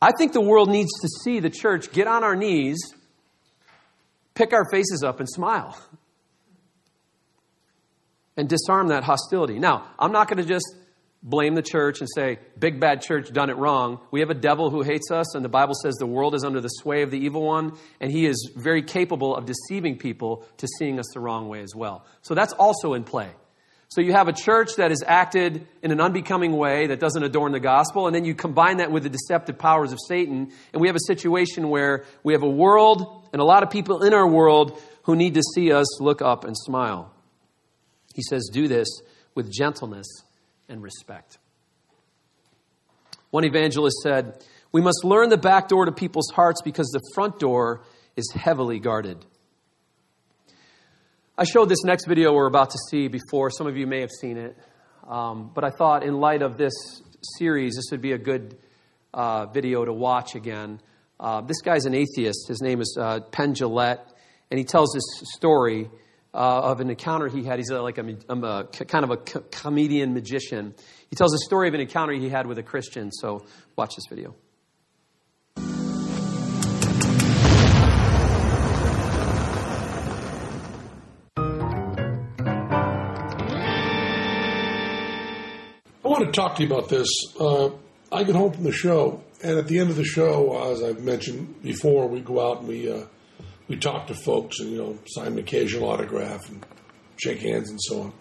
[0.00, 2.78] I think the world needs to see the church get on our knees,
[4.34, 5.78] pick our faces up, and smile.
[8.36, 9.58] And disarm that hostility.
[9.58, 10.64] Now, I'm not going to just
[11.22, 14.00] blame the church and say, big bad church done it wrong.
[14.10, 16.60] We have a devil who hates us, and the Bible says the world is under
[16.60, 20.66] the sway of the evil one, and he is very capable of deceiving people to
[20.78, 22.04] seeing us the wrong way as well.
[22.22, 23.30] So that's also in play.
[23.88, 27.52] So you have a church that has acted in an unbecoming way that doesn't adorn
[27.52, 30.88] the gospel, and then you combine that with the deceptive powers of Satan, and we
[30.88, 34.26] have a situation where we have a world and a lot of people in our
[34.26, 37.12] world who need to see us look up and smile.
[38.14, 38.88] He says, Do this
[39.34, 40.06] with gentleness
[40.72, 41.38] and respect.
[43.30, 47.38] One evangelist said, We must learn the back door to people's hearts because the front
[47.38, 47.84] door
[48.16, 49.24] is heavily guarded.
[51.36, 53.50] I showed this next video we're about to see before.
[53.50, 54.56] Some of you may have seen it.
[55.06, 56.72] Um, but I thought, in light of this
[57.38, 58.56] series, this would be a good
[59.12, 60.80] uh, video to watch again.
[61.18, 62.48] Uh, this guy's an atheist.
[62.48, 64.04] His name is uh, Penn Jillette,
[64.50, 65.04] and he tells this
[65.34, 65.90] story
[66.34, 67.58] uh, of an encounter he had.
[67.58, 70.74] He's a, like a, a, kind of a comedian magician.
[71.10, 73.10] He tells a story of an encounter he had with a Christian.
[73.12, 73.44] So
[73.76, 74.34] watch this video.
[86.04, 87.08] I want to talk to you about this.
[87.38, 87.70] Uh,
[88.10, 91.02] I get home from the show, and at the end of the show, as I've
[91.02, 93.04] mentioned before, we go out and we uh,
[93.72, 96.64] we talk to folks and you know sign an occasional autograph and
[97.16, 98.12] shake hands and so on.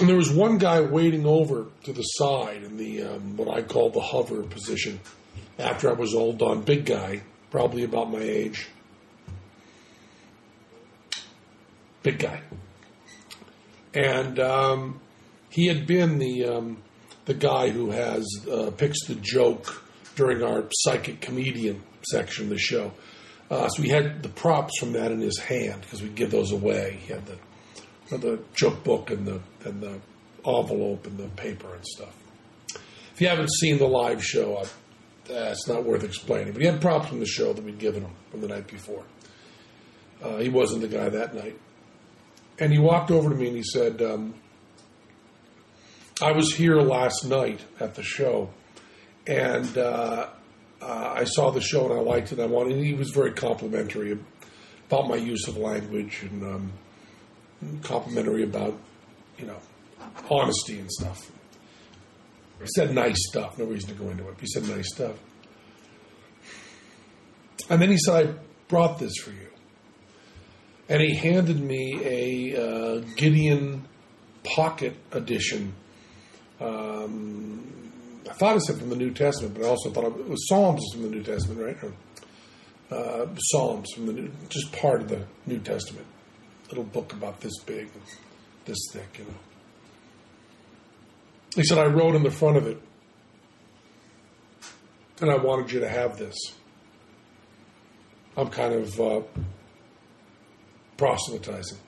[0.00, 3.62] And there was one guy waiting over to the side in the um, what I
[3.62, 4.98] call the hover position.
[5.60, 8.68] After I was all done, big guy, probably about my age,
[12.02, 12.40] big guy,
[13.94, 15.00] and um,
[15.50, 16.82] he had been the um,
[17.26, 19.84] the guy who has uh, picks the joke
[20.16, 22.90] during our psychic comedian section of the show.
[23.50, 26.52] Uh, so he had the props from that in his hand because we'd give those
[26.52, 26.98] away.
[27.00, 27.38] He had the
[28.08, 30.00] the joke book and the and the
[30.46, 32.14] envelope and the paper and stuff.
[33.12, 36.52] If you haven't seen the live show, I, uh, it's not worth explaining.
[36.52, 39.04] But he had props from the show that we'd given him from the night before.
[40.22, 41.58] Uh, he wasn't the guy that night,
[42.58, 44.34] and he walked over to me and he said, um,
[46.20, 48.50] "I was here last night at the show,
[49.26, 49.78] and."
[50.80, 52.40] Uh, I saw the show and I liked it.
[52.40, 52.82] I wanted.
[52.82, 54.18] He was very complimentary
[54.88, 56.72] about my use of language and um,
[57.82, 58.78] complimentary about
[59.38, 59.58] you know
[60.30, 61.30] honesty and stuff.
[62.60, 63.58] He said nice stuff.
[63.58, 64.36] No reason to go into it.
[64.40, 65.16] He said nice stuff.
[67.68, 68.34] And then he said, "I
[68.68, 69.48] brought this for you."
[70.88, 73.88] And he handed me a uh, Gideon
[74.44, 75.74] Pocket Edition.
[76.60, 77.75] Um,
[78.38, 81.02] thought it said from the New Testament, but I also thought it was Psalms from
[81.02, 81.76] the New Testament, right?
[81.82, 81.92] Or,
[82.96, 86.06] uh, Psalms from the New, just part of the New Testament.
[86.68, 87.88] Little book about this big,
[88.64, 89.30] this thick, you know.
[91.54, 92.80] He said, I wrote in the front of it,
[95.20, 96.36] and I wanted you to have this.
[98.36, 99.22] I'm kind of uh,
[100.98, 101.78] proselytizing.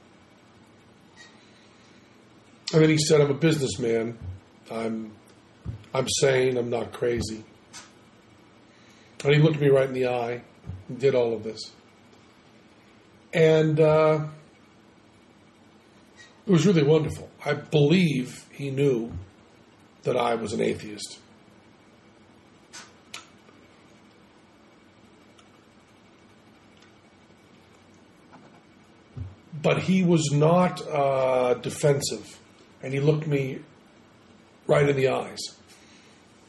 [2.73, 4.19] And then he said, I'm a businessman.
[4.71, 5.13] I'm
[5.99, 7.43] I'm sane, I'm not crazy.
[9.25, 10.43] And he looked me right in the eye
[10.89, 11.73] and did all of this.
[13.35, 14.27] And uh,
[16.47, 17.29] it was really wonderful.
[17.45, 19.13] I believe he knew
[20.05, 21.19] that I was an atheist.
[29.61, 32.39] But he was not uh, defensive,
[32.85, 33.59] and he looked me
[34.69, 35.58] right in the eyes.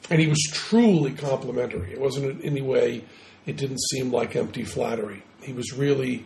[0.10, 1.92] And he was truly complimentary.
[1.92, 3.04] It wasn't in any way,
[3.46, 5.24] it didn't seem like empty flattery.
[5.42, 6.26] He was really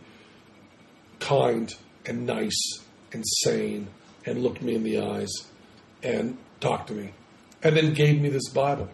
[1.19, 1.73] kind
[2.05, 2.79] and nice
[3.11, 3.87] and sane
[4.25, 5.31] and looked me in the eyes
[6.01, 7.11] and talked to me
[7.61, 8.89] and then gave me this Bible.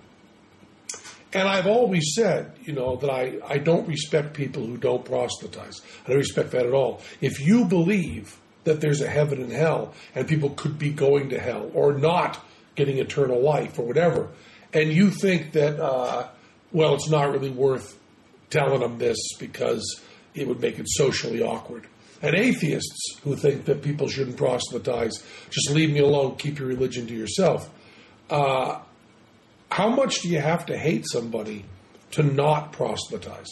[1.32, 5.82] And I've always said, you know, that I, I don't respect people who don't proselytize.
[6.06, 7.02] I don't respect that at all.
[7.22, 11.40] If you believe that there's a heaven and hell and people could be going to
[11.40, 12.44] hell or not
[12.76, 14.30] getting eternal life or whatever,
[14.74, 16.28] and you think that, uh,
[16.72, 17.98] well, it's not really worth
[18.50, 20.02] telling them this because
[20.34, 21.88] it would make it socially awkward.
[22.22, 27.08] And atheists who think that people shouldn't proselytize, just leave me alone, keep your religion
[27.08, 27.70] to yourself.
[28.30, 28.80] Uh,
[29.72, 31.66] how much do you have to hate somebody
[32.12, 33.48] to not proselytize?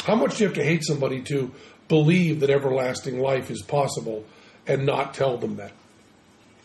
[0.00, 1.52] How much do you have to hate somebody to
[1.88, 4.24] believe that everlasting life is possible
[4.66, 5.72] and not tell them that?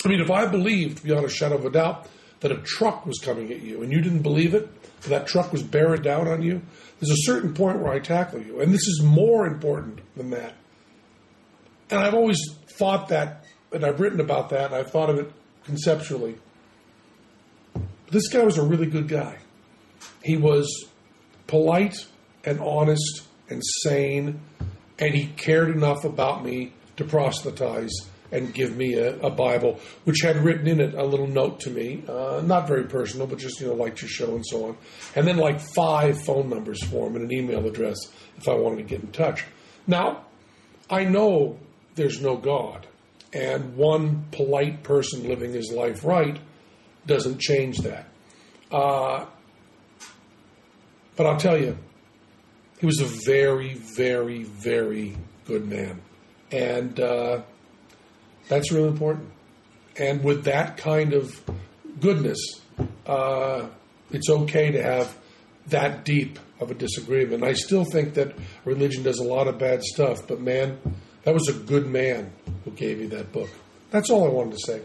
[0.05, 2.07] I mean, if I believed beyond a shadow of a doubt
[2.39, 4.69] that a truck was coming at you and you didn't believe it,
[5.03, 6.61] that truck was bearing down on you,
[6.99, 8.59] there's a certain point where I tackle you.
[8.61, 10.53] And this is more important than that.
[11.89, 12.39] And I've always
[12.77, 15.31] thought that, and I've written about that, and I've thought of it
[15.63, 16.35] conceptually.
[18.11, 19.37] This guy was a really good guy.
[20.23, 20.87] He was
[21.47, 22.05] polite
[22.43, 24.39] and honest and sane,
[24.97, 27.93] and he cared enough about me to proselytize
[28.31, 31.69] and give me a, a, Bible, which had written in it a little note to
[31.69, 34.77] me, uh, not very personal, but just, you know, like your show and so on.
[35.15, 37.97] And then like five phone numbers for him and an email address
[38.37, 39.45] if I wanted to get in touch.
[39.87, 40.25] Now,
[40.89, 41.57] I know
[41.95, 42.87] there's no God,
[43.33, 46.39] and one polite person living his life right
[47.05, 48.07] doesn't change that.
[48.71, 49.25] Uh,
[51.15, 51.77] but I'll tell you,
[52.79, 56.01] he was a very, very, very good man.
[56.51, 57.41] And uh,
[58.49, 59.31] that's really important.
[59.97, 61.41] And with that kind of
[61.99, 62.39] goodness,
[63.05, 63.67] uh,
[64.11, 65.17] it's okay to have
[65.67, 67.43] that deep of a disagreement.
[67.43, 68.35] I still think that
[68.65, 70.77] religion does a lot of bad stuff, but man,
[71.23, 72.33] that was a good man
[72.65, 73.49] who gave you that book.
[73.91, 74.81] That's all I wanted to say.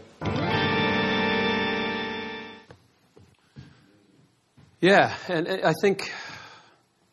[4.81, 6.11] Yeah, and, and I think,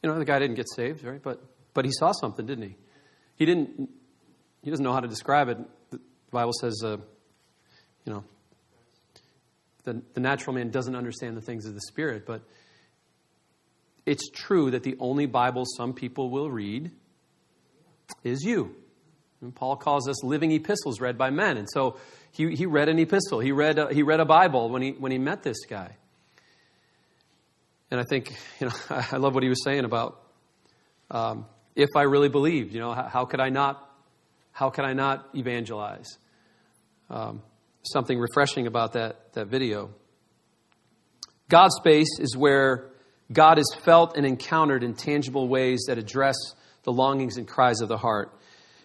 [0.02, 1.22] you know, the guy didn't get saved, right?
[1.22, 1.42] But
[1.74, 2.76] but he saw something, didn't he?
[3.36, 3.88] He didn't.
[4.62, 5.58] He doesn't know how to describe it.
[6.32, 6.96] The Bible says, uh,
[8.06, 8.24] you know,
[9.84, 12.40] the, the natural man doesn't understand the things of the spirit, but
[14.06, 16.90] it's true that the only Bible some people will read
[18.24, 18.74] is you.
[19.42, 21.58] And Paul calls us living epistles read by men.
[21.58, 21.98] And so
[22.30, 23.40] he, he read an epistle.
[23.40, 25.96] He read, a, he read a Bible when he, when he met this guy.
[27.90, 30.18] And I think, you know, I love what he was saying about
[31.10, 31.44] um,
[31.76, 33.86] if I really believed, you know, how, how, could I not,
[34.50, 36.18] how could I not evangelize?
[37.12, 37.42] Um,
[37.82, 39.90] something refreshing about that, that video.
[41.50, 42.88] God's space is where
[43.30, 46.36] God is felt and encountered in tangible ways that address
[46.84, 48.34] the longings and cries of the heart.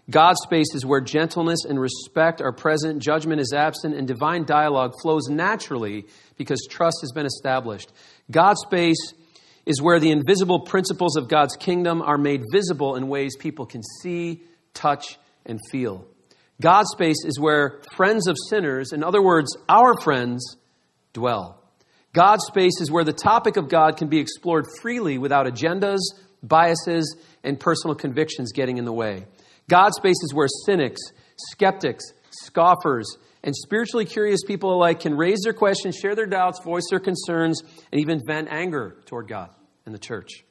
[0.09, 4.93] God's space is where gentleness and respect are present, judgment is absent, and divine dialogue
[5.01, 6.05] flows naturally
[6.35, 7.93] because trust has been established.
[8.29, 9.13] God's space
[9.65, 13.83] is where the invisible principles of God's kingdom are made visible in ways people can
[14.01, 14.41] see,
[14.73, 16.05] touch, and feel.
[16.59, 20.57] God's space is where friends of sinners, in other words, our friends,
[21.13, 21.61] dwell.
[22.13, 25.99] God's space is where the topic of God can be explored freely without agendas,
[26.41, 29.25] biases, and personal convictions getting in the way.
[29.69, 31.01] God's space is where cynics,
[31.51, 36.85] skeptics, scoffers, and spiritually curious people alike can raise their questions, share their doubts, voice
[36.89, 39.51] their concerns, and even vent anger toward God
[39.85, 40.43] and the church.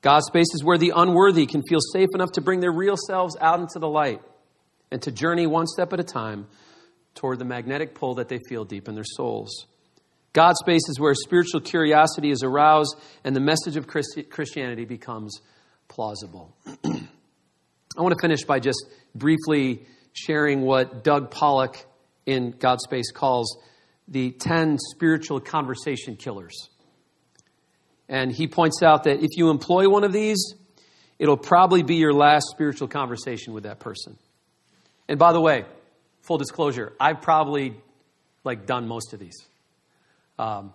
[0.00, 3.36] God's space is where the unworthy can feel safe enough to bring their real selves
[3.40, 4.22] out into the light
[4.90, 6.46] and to journey one step at a time
[7.14, 9.66] toward the magnetic pull that they feel deep in their souls.
[10.32, 15.40] God's space is where spiritual curiosity is aroused and the message of Christianity becomes
[15.88, 16.54] plausible.
[16.84, 18.84] I want to finish by just
[19.14, 21.78] briefly sharing what Doug Pollock
[22.26, 23.56] in God's Space calls
[24.08, 26.68] the 10 spiritual conversation killers.
[28.08, 30.54] And he points out that if you employ one of these,
[31.18, 34.18] it'll probably be your last spiritual conversation with that person.
[35.08, 35.64] And by the way,
[36.22, 37.76] full disclosure, I've probably
[38.44, 39.36] like done most of these.
[40.38, 40.74] Um,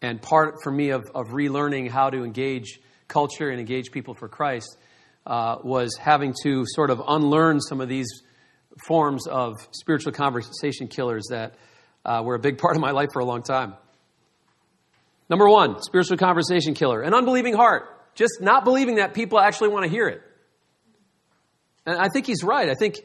[0.00, 4.28] and part for me of, of relearning how to engage culture and engage people for
[4.28, 4.76] Christ
[5.26, 8.08] uh, was having to sort of unlearn some of these
[8.86, 11.54] forms of spiritual conversation killers that
[12.04, 13.74] uh, were a big part of my life for a long time.
[15.28, 17.84] Number one, spiritual conversation killer, an unbelieving heart,
[18.14, 20.22] just not believing that people actually want to hear it.
[21.86, 22.68] And I think he's right.
[22.68, 23.00] I think,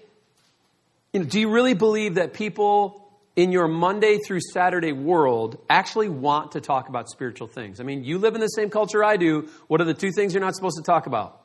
[1.13, 6.09] you know, do you really believe that people in your Monday through Saturday world actually
[6.09, 7.80] want to talk about spiritual things?
[7.80, 9.49] I mean, you live in the same culture I do.
[9.67, 11.41] What are the two things you're not supposed to talk about?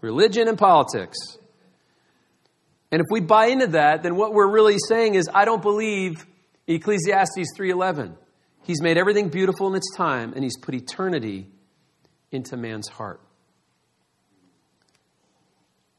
[0.00, 1.16] Religion and politics.
[2.92, 6.26] And if we buy into that, then what we're really saying is I don't believe
[6.66, 8.16] Ecclesiastes 3:11.
[8.62, 11.46] He's made everything beautiful in its time and he's put eternity
[12.30, 13.20] into man's heart.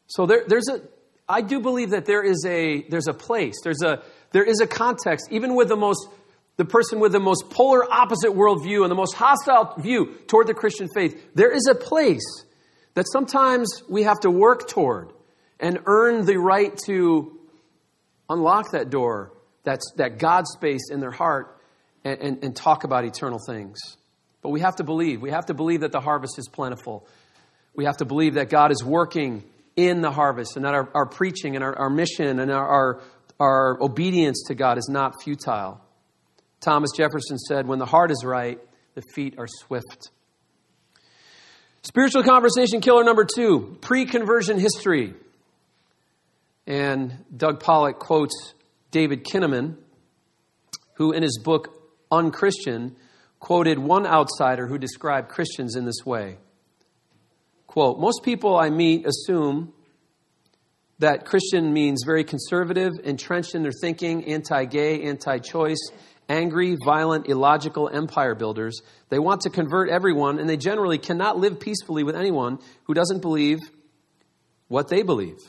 [0.08, 0.82] So there, there's a
[1.30, 4.68] I do believe that there is a there's a place, there's a there is a
[4.68, 6.08] context, even with the most
[6.58, 10.54] the person with the most polar opposite worldview and the most hostile view toward the
[10.54, 12.46] Christian faith, there is a place
[12.96, 15.14] that sometimes we have to work toward
[15.60, 17.38] and earn the right to
[18.28, 19.32] unlock that door,
[19.64, 21.60] that's, that God space in their heart,
[22.04, 23.78] and, and, and talk about eternal things.
[24.42, 25.22] But we have to believe.
[25.22, 27.08] We have to believe that the harvest is plentiful.
[27.76, 29.44] We have to believe that God is working
[29.78, 33.02] in the harvest and that our, our preaching and our, our mission and our, our,
[33.40, 35.80] our obedience to God is not futile.
[36.60, 38.60] Thomas Jefferson said, When the heart is right,
[38.96, 40.10] the feet are swift.
[41.84, 45.14] Spiritual conversation killer number two pre conversion history.
[46.66, 48.54] And Doug Pollock quotes
[48.92, 49.78] David Kinnaman,
[50.96, 51.74] who in his book
[52.12, 52.96] Unchristian
[53.40, 56.38] quoted one outsider who described Christians in this way.
[57.68, 59.74] Quote, most people I meet assume
[61.00, 65.92] that Christian means very conservative, entrenched in their thinking, anti gay, anti choice,
[66.30, 68.82] angry, violent, illogical empire builders.
[69.10, 73.22] They want to convert everyone, and they generally cannot live peacefully with anyone who doesn't
[73.22, 73.60] believe
[74.68, 75.40] what they believe.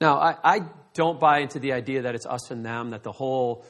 [0.00, 0.60] Now, I, I
[0.94, 3.64] don't buy into the idea that it's us and them, that the whole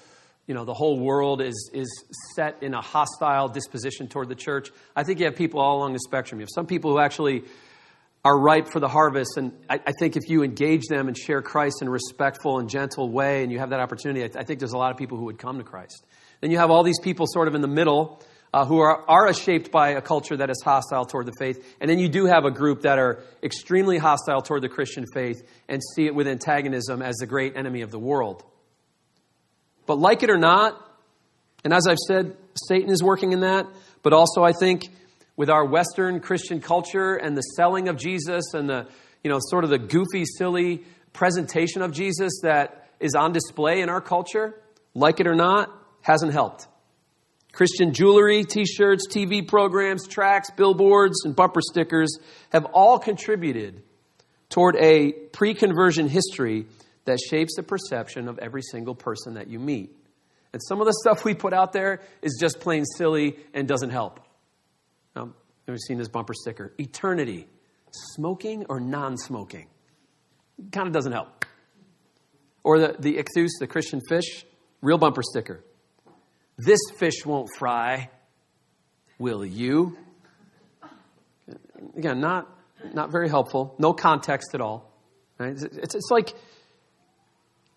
[0.48, 4.70] you know, the whole world is, is set in a hostile disposition toward the church.
[4.96, 6.40] I think you have people all along the spectrum.
[6.40, 7.44] You have some people who actually
[8.24, 9.36] are ripe for the harvest.
[9.36, 12.68] And I, I think if you engage them and share Christ in a respectful and
[12.68, 15.18] gentle way, and you have that opportunity, I, I think there's a lot of people
[15.18, 16.06] who would come to Christ.
[16.40, 18.22] Then you have all these people sort of in the middle
[18.54, 21.76] uh, who are, are shaped by a culture that is hostile toward the faith.
[21.78, 25.42] And then you do have a group that are extremely hostile toward the Christian faith
[25.68, 28.44] and see it with antagonism as the great enemy of the world.
[29.88, 30.78] But like it or not,
[31.64, 32.36] and as I've said,
[32.68, 33.66] Satan is working in that,
[34.02, 34.90] but also I think
[35.34, 38.86] with our Western Christian culture and the selling of Jesus and the,
[39.24, 40.84] you know, sort of the goofy, silly
[41.14, 44.54] presentation of Jesus that is on display in our culture,
[44.92, 45.70] like it or not,
[46.02, 46.68] hasn't helped.
[47.52, 52.18] Christian jewelry, t shirts, TV programs, tracks, billboards, and bumper stickers
[52.50, 53.82] have all contributed
[54.50, 56.66] toward a pre conversion history
[57.08, 59.96] that shapes the perception of every single person that you meet.
[60.52, 63.90] And some of the stuff we put out there is just plain silly and doesn't
[63.90, 64.20] help.
[65.16, 65.30] Now,
[65.66, 66.72] have seen this bumper sticker?
[66.78, 67.46] Eternity,
[68.14, 69.68] smoking or non smoking?
[70.70, 71.46] Kind of doesn't help.
[72.62, 74.44] Or the, the ichthus, the Christian fish,
[74.82, 75.64] real bumper sticker.
[76.58, 78.10] This fish won't fry.
[79.18, 79.96] Will you?
[81.96, 82.48] Again, not,
[82.92, 83.74] not very helpful.
[83.78, 84.92] No context at all.
[85.38, 85.52] Right?
[85.52, 86.34] It's, it's like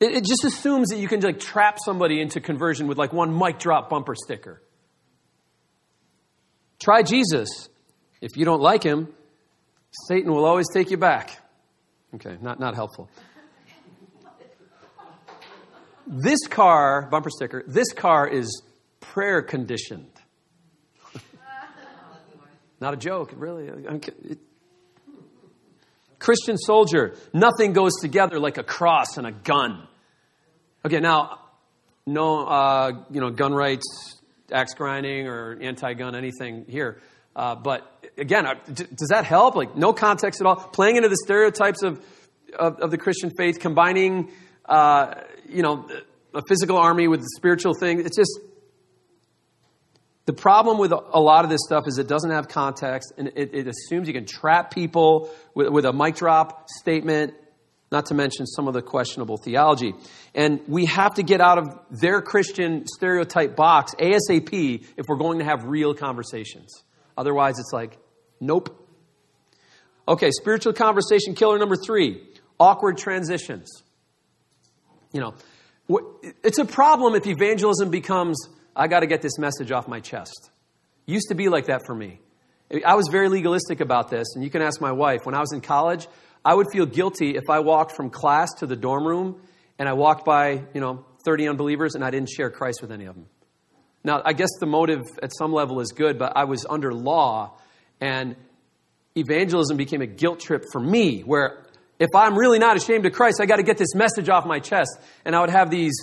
[0.02, 3.38] it, it just assumes that you can like trap somebody into conversion with like one
[3.38, 4.62] mic drop bumper sticker.
[6.80, 7.70] Try Jesus.
[8.20, 9.08] If you don't like him,
[10.08, 11.38] Satan will always take you back.
[12.16, 13.10] Okay, not, not helpful.
[16.08, 18.64] This car, bumper sticker, this car is
[19.00, 20.10] prayer conditioned.
[22.80, 23.68] Not a joke, really.
[23.68, 24.40] It,
[26.18, 29.88] Christian soldier, nothing goes together like a cross and a gun.
[30.86, 31.40] Okay, now,
[32.06, 34.20] no, uh, you know, gun rights,
[34.52, 37.02] axe grinding, or anti-gun anything here.
[37.36, 39.56] Uh, but again, uh, does that help?
[39.56, 40.56] Like, no context at all.
[40.56, 42.04] Playing into the stereotypes of
[42.58, 44.32] of, of the Christian faith, combining,
[44.66, 45.16] uh,
[45.48, 45.88] you know,
[46.34, 48.00] a physical army with the spiritual thing.
[48.00, 48.40] It's just
[50.26, 53.54] the problem with a lot of this stuff is it doesn't have context and it,
[53.54, 57.34] it assumes you can trap people with, with, a mic drop statement,
[57.92, 59.94] not to mention some of the questionable theology.
[60.34, 65.40] And we have to get out of their Christian stereotype box ASAP if we're going
[65.40, 66.84] to have real conversations.
[67.18, 67.98] Otherwise, it's like,
[68.40, 68.78] nope.
[70.08, 72.24] Okay, spiritual conversation killer number three
[72.60, 73.84] awkward transitions.
[75.12, 75.36] You know,
[76.44, 80.50] it's a problem if evangelism becomes I got to get this message off my chest.
[81.06, 82.20] Used to be like that for me.
[82.86, 85.26] I was very legalistic about this, and you can ask my wife.
[85.26, 86.08] When I was in college,
[86.44, 89.42] I would feel guilty if I walked from class to the dorm room
[89.78, 93.06] and I walked by, you know, 30 unbelievers and I didn't share Christ with any
[93.06, 93.28] of them.
[94.04, 97.58] Now, I guess the motive at some level is good, but I was under law,
[98.00, 98.36] and
[99.16, 101.64] evangelism became a guilt trip for me, where
[102.00, 104.60] if I'm really not ashamed of Christ, I got to get this message off my
[104.60, 104.90] chest.
[105.24, 105.94] And I would have these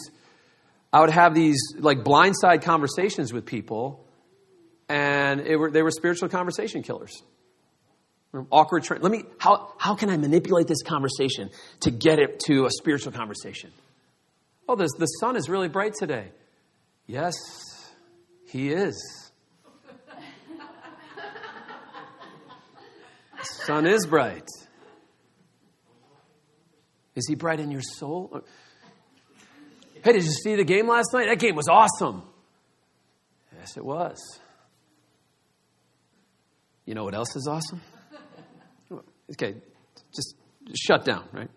[0.92, 4.06] I would have these like blindside conversations with people,
[4.88, 7.22] and were, they were spiritual conversation killers.
[8.50, 8.82] Awkward.
[8.84, 9.24] Tra- Let me.
[9.38, 11.50] How how can I manipulate this conversation
[11.80, 13.70] to get it to a spiritual conversation?
[14.68, 16.28] Oh, the the sun is really bright today.
[17.06, 17.32] Yes,
[18.46, 19.30] he is.
[23.38, 24.46] the sun is bright.
[27.14, 28.42] Is he bright in your soul?
[30.04, 31.26] Hey, did you see the game last night?
[31.28, 32.22] That game was awesome.
[33.58, 34.18] Yes, it was.
[36.84, 37.80] You know what else is awesome?
[39.32, 39.54] Okay,
[40.14, 40.36] just
[40.74, 41.50] shut down, right?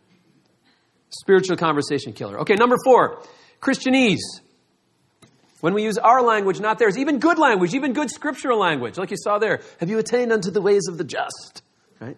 [1.09, 2.39] Spiritual conversation killer.
[2.41, 3.23] Okay, number four,
[3.61, 4.41] Christianese.
[5.61, 9.11] When we use our language, not theirs, even good language, even good scriptural language, like
[9.11, 9.61] you saw there.
[9.79, 11.61] Have you attained unto the ways of the just?
[11.99, 12.17] Right?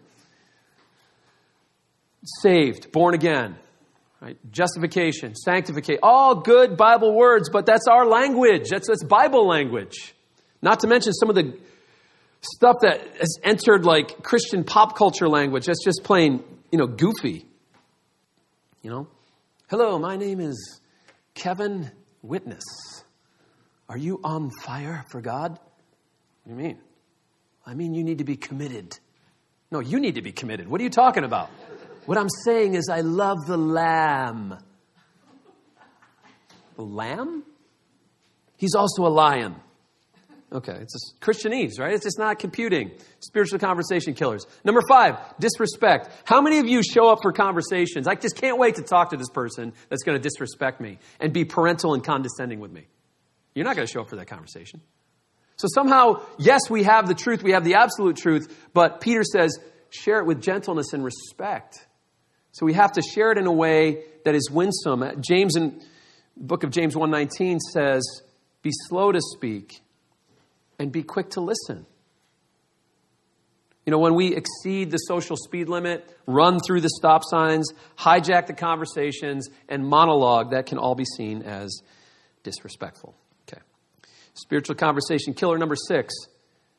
[2.41, 3.58] Saved, born again,
[4.24, 4.38] Right?
[4.54, 8.70] Justification, sanctification, all good Bible words, but that's our language.
[8.70, 10.16] That's, that's Bible language.
[10.62, 11.58] Not to mention some of the
[12.44, 15.66] stuff that has entered like Christian pop culture language.
[15.66, 17.46] That's just plain, you know, goofy.
[18.82, 19.08] You know?
[19.70, 20.82] Hello, my name is
[21.34, 21.91] Kevin
[22.22, 22.64] Witness.
[23.89, 25.52] Are you on fire for God?
[25.52, 25.60] What
[26.46, 26.78] do you mean?
[27.66, 29.00] I mean, you need to be committed.
[29.72, 30.68] No, you need to be committed.
[30.68, 31.50] What are you talking about?
[32.06, 34.58] What I'm saying is, I love the lamb.
[36.76, 37.44] The lamb?
[38.58, 39.56] He's also a lion.
[40.54, 41.93] Okay, it's just Christianese, right?
[41.93, 42.91] It's just not computing.
[43.22, 44.45] Spiritual conversation killers.
[44.64, 46.10] Number five, disrespect.
[46.26, 48.08] How many of you show up for conversations?
[48.08, 51.34] I just can't wait to talk to this person that's going to disrespect me and
[51.34, 52.86] be parental and condescending with me.
[53.56, 54.82] You're not going to show up for that conversation.
[55.56, 59.58] So somehow, yes, we have the truth, we have the absolute truth, but Peter says,
[59.89, 61.88] share it with gentleness and respect.
[62.51, 65.04] So we have to share it in a way that is winsome.
[65.20, 65.82] James in
[66.38, 68.04] book of James 119 says,
[68.62, 69.83] be slow to speak
[70.80, 71.86] and be quick to listen.
[73.86, 78.48] You know, when we exceed the social speed limit, run through the stop signs, hijack
[78.48, 81.82] the conversations, and monologue, that can all be seen as
[82.44, 83.14] disrespectful.
[83.48, 83.62] Okay.
[84.36, 86.14] Spiritual conversation killer number six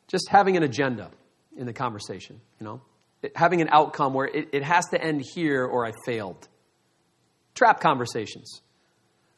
[0.08, 1.10] just having an agenda
[1.56, 2.80] in the conversation, you know,
[3.22, 6.48] it, having an outcome where it, it has to end here or I failed.
[7.54, 8.60] Trap conversations.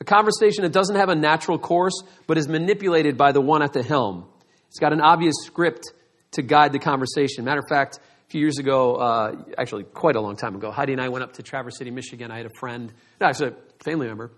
[0.00, 3.72] A conversation that doesn't have a natural course, but is manipulated by the one at
[3.72, 4.26] the helm.
[4.68, 5.92] It's got an obvious script
[6.32, 7.44] to guide the conversation.
[7.44, 10.92] Matter of fact, a few years ago, uh, actually quite a long time ago, Heidi
[10.92, 12.30] and I went up to Traverse City, Michigan.
[12.30, 14.32] I had a friend, actually a family member,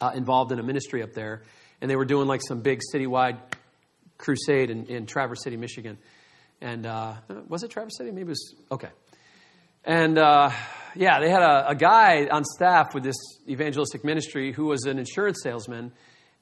[0.00, 1.42] uh, involved in a ministry up there,
[1.80, 3.38] and they were doing like some big citywide
[4.16, 5.98] crusade in, in Traverse City, Michigan.
[6.60, 7.14] And uh,
[7.48, 8.10] was it Traverse City?
[8.10, 8.90] Maybe it was okay.
[9.84, 10.50] And uh,
[10.96, 13.16] yeah, they had a, a guy on staff with this
[13.48, 15.92] evangelistic ministry who was an insurance salesman,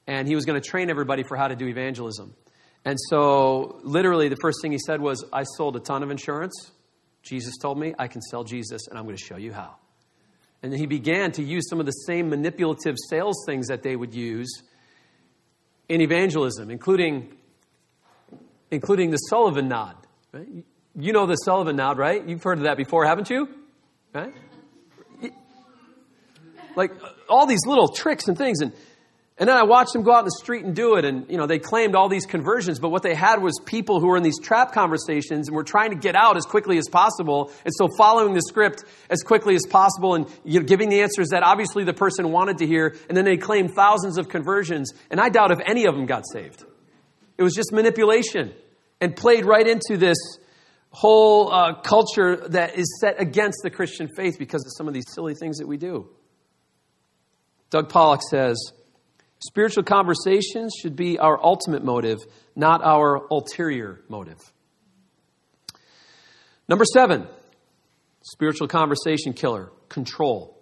[0.07, 2.33] and he was going to train everybody for how to do evangelism.
[2.87, 6.71] And so, literally, the first thing he said was, I sold a ton of insurance.
[7.21, 9.75] Jesus told me I can sell Jesus, and I'm going to show you how.
[10.63, 14.13] And he began to use some of the same manipulative sales things that they would
[14.13, 14.63] use
[15.89, 17.35] in evangelism, including,
[18.71, 19.97] including the Sullivan nod.
[20.31, 20.47] Right?
[20.97, 22.25] You know the Sullivan nod, right?
[22.25, 23.49] You've heard of that before, haven't you?
[24.13, 24.33] Right?
[26.77, 26.91] Like
[27.27, 28.61] all these little tricks and things.
[28.61, 28.71] And
[29.39, 31.05] and then I watched them go out in the street and do it.
[31.05, 34.07] And, you know, they claimed all these conversions, but what they had was people who
[34.07, 37.51] were in these trap conversations and were trying to get out as quickly as possible.
[37.63, 41.29] And so following the script as quickly as possible and you know, giving the answers
[41.29, 42.95] that obviously the person wanted to hear.
[43.09, 44.91] And then they claimed thousands of conversions.
[45.11, 46.65] And I doubt if any of them got saved.
[47.37, 48.53] It was just manipulation
[48.99, 50.17] and played right into this
[50.89, 55.05] whole uh, culture that is set against the Christian faith because of some of these
[55.13, 56.09] silly things that we do.
[57.69, 58.57] Doug Pollock says,
[59.39, 62.19] Spiritual conversations should be our ultimate motive,
[62.55, 64.39] not our ulterior motive.
[66.67, 67.27] Number seven,
[68.23, 70.57] spiritual conversation killer, control.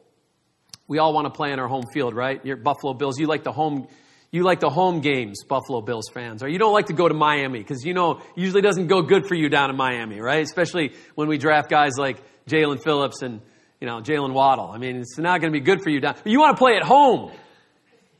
[0.87, 2.45] We all want to play in our home field, right?
[2.45, 3.17] You're Buffalo Bills.
[3.17, 3.87] You like the home,
[4.29, 7.15] you like the home games, Buffalo Bills fans, or you don't like to go to
[7.15, 10.43] Miami because you know usually doesn't go good for you down in Miami, right?
[10.43, 13.41] Especially when we draft guys like Jaelan Phillips and
[13.79, 14.69] you know Jaylen Waddle.
[14.69, 16.15] I mean, it's not going to be good for you down.
[16.21, 17.31] But you want to play at home.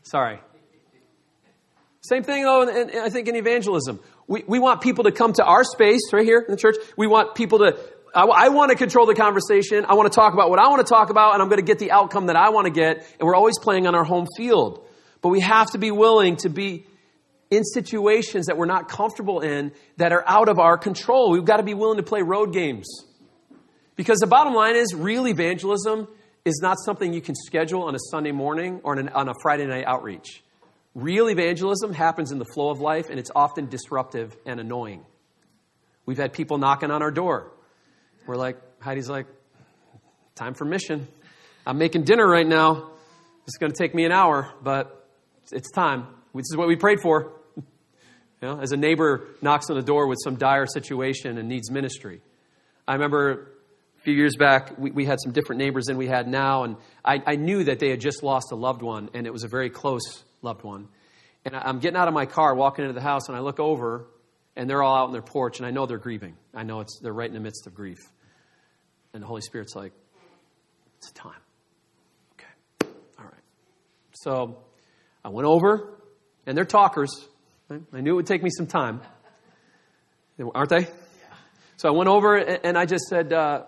[0.06, 0.40] Sorry.
[2.02, 4.00] Same thing, though, in, in, I think in evangelism.
[4.28, 6.76] We, we want people to come to our space right here in the church.
[6.96, 7.80] We want people to,
[8.14, 9.84] I, I want to control the conversation.
[9.86, 11.66] I want to talk about what I want to talk about, and I'm going to
[11.66, 12.98] get the outcome that I want to get.
[13.20, 14.88] And we're always playing on our home field.
[15.22, 16.86] But we have to be willing to be
[17.50, 21.32] in situations that we're not comfortable in that are out of our control.
[21.32, 22.86] We've got to be willing to play road games.
[23.96, 26.08] Because the bottom line is, real evangelism
[26.46, 29.86] is not something you can schedule on a Sunday morning or on a Friday night
[29.86, 30.44] outreach.
[30.94, 35.04] Real evangelism happens in the flow of life, and it's often disruptive and annoying.
[36.06, 37.52] We've had people knocking on our door.
[38.28, 39.26] We're like, Heidi's like,
[40.36, 41.08] time for mission.
[41.66, 42.92] I'm making dinner right now.
[43.48, 45.10] It's going to take me an hour, but
[45.52, 46.08] it's time.
[46.34, 47.34] This is what we prayed for.
[48.42, 51.72] You know, as a neighbor knocks on the door with some dire situation and needs
[51.72, 52.20] ministry.
[52.86, 53.55] I remember
[54.06, 57.22] few years back, we, we had some different neighbors than we had now, and I,
[57.26, 59.72] I knew that they had just lost a loved one, and it was a very
[59.72, 60.88] close loved one.
[61.44, 64.06] And I'm getting out of my car, walking into the house, and I look over,
[64.56, 66.38] and they're all out on their porch, and I know they're grieving.
[66.54, 67.98] I know it's, they're right in the midst of grief.
[69.14, 69.92] And the Holy Spirit's like,
[71.00, 71.34] it's time.
[72.34, 73.34] Okay, all right.
[74.14, 74.58] So
[75.24, 75.98] I went over,
[76.46, 77.28] and they're talkers.
[77.72, 79.02] I knew it would take me some time.
[80.54, 80.88] Aren't they?
[81.78, 83.64] So I went over, and I just said, uh,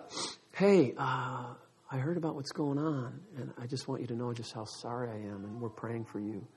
[0.53, 1.43] hey, uh,
[1.91, 4.63] I heard about what's going on, and I just want you to know just how
[4.63, 6.47] sorry I am, and we're praying for you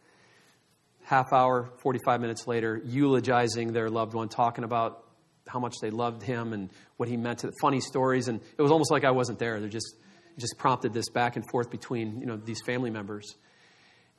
[1.10, 5.04] half hour, 45 minutes later, eulogizing their loved one, talking about
[5.48, 8.28] how much they loved him and what he meant to them, funny stories.
[8.28, 9.58] And it was almost like I wasn't there.
[9.58, 9.96] They just,
[10.38, 13.34] just prompted this back and forth between you know, these family members.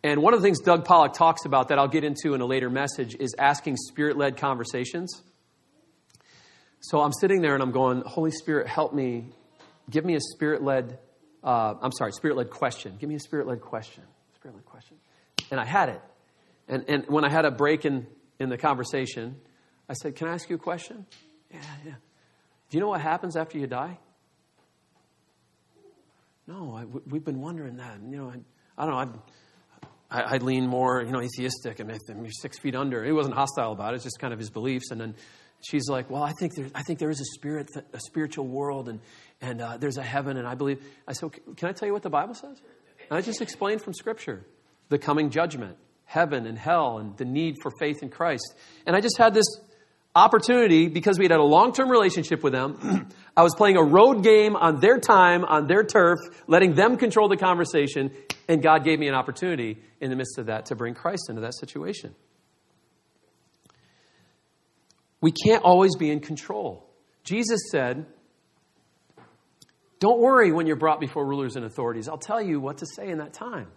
[0.03, 2.45] And one of the things Doug Pollock talks about that I'll get into in a
[2.45, 5.21] later message is asking spirit led conversations.
[6.82, 9.29] So I'm sitting there and I'm going, Holy Spirit, help me.
[9.89, 10.99] Give me a spirit led,
[11.43, 12.97] uh, I'm sorry, spirit led question.
[12.99, 14.03] Give me a spirit led question.
[14.36, 14.97] Spirit led question.
[15.49, 16.01] And I had it.
[16.67, 18.07] And, and when I had a break in,
[18.41, 19.36] in the conversation.
[19.88, 21.05] I said, Can I ask you a question?
[21.51, 21.91] Yeah, yeah.
[22.69, 23.99] Do you know what happens after you die?
[26.47, 27.99] No, I, we've been wondering that.
[28.01, 28.39] You know, I,
[28.82, 28.99] I don't know.
[28.99, 33.03] I'd, I, I'd lean more, you know, atheistic, and you're six feet under.
[33.03, 34.89] He wasn't hostile about it; it's just kind of his beliefs.
[34.89, 35.15] And then
[35.62, 38.89] she's like, "Well, I think there, I think there is a spirit, a spiritual world,
[38.89, 38.99] and
[39.41, 42.03] and uh, there's a heaven, and I believe." I said, "Can I tell you what
[42.03, 42.62] the Bible says?"
[43.09, 44.45] And I just explained from Scripture
[44.89, 48.55] the coming judgment, heaven and hell, and the need for faith in Christ.
[48.86, 49.45] And I just had this
[50.16, 53.09] opportunity because we had had a long term relationship with them.
[53.38, 57.30] I was playing a road game on their time, on their turf, letting them control
[57.30, 58.12] the conversation,
[58.47, 61.41] and God gave me an opportunity in the midst of that to bring Christ into
[61.41, 62.14] that situation.
[65.22, 66.89] We can't always be in control.
[67.24, 68.05] Jesus said,
[69.99, 72.09] Don't worry when you're brought before rulers and authorities.
[72.09, 73.67] I'll tell you what to say in that time.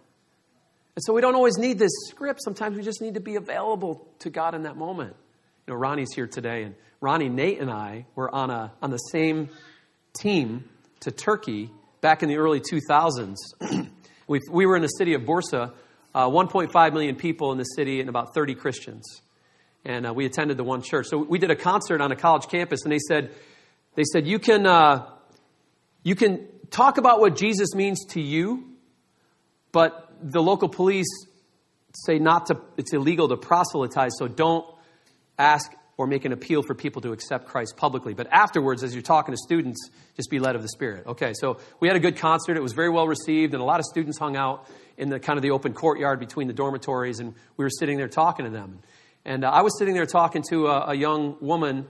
[0.95, 2.41] And so we don't always need this script.
[2.43, 5.15] Sometimes we just need to be available to God in that moment.
[5.67, 8.97] You know, Ronnie's here today, and Ronnie, Nate, and I were on, a, on the
[8.97, 9.49] same
[10.13, 10.69] team
[11.01, 11.69] to Turkey
[12.01, 13.35] back in the early 2000s.
[14.27, 15.73] we, we were in the city of Bursa,
[16.13, 19.21] uh, 1.5 million people in the city, and about 30 Christians.
[19.85, 21.05] And uh, we attended the one church.
[21.07, 23.31] So we did a concert on a college campus, and they said,
[23.95, 25.07] they said you can, uh,
[26.03, 28.65] you can talk about what Jesus means to you,
[29.71, 31.07] but the local police
[31.93, 34.65] say not to, it's illegal to proselytize, so don't
[35.37, 38.13] ask or make an appeal for people to accept Christ publicly.
[38.13, 41.07] But afterwards, as you're talking to students, just be led of the Spirit.
[41.07, 42.57] Okay, so we had a good concert.
[42.57, 44.67] It was very well received, and a lot of students hung out
[44.97, 48.09] in the kind of the open courtyard between the dormitories, and we were sitting there
[48.09, 48.79] talking to them.
[49.25, 51.87] And uh, I was sitting there talking to a, a young woman,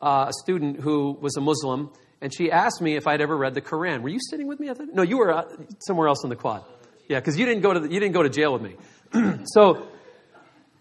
[0.00, 3.54] uh, a student who was a Muslim, and she asked me if I'd ever read
[3.54, 4.02] the Quran.
[4.02, 4.70] Were you sitting with me?
[4.92, 5.44] No, you were uh,
[5.78, 6.64] somewhere else in the quad.
[7.08, 8.76] Yeah, because you didn't go to you didn't go to jail with me.
[9.44, 9.86] so.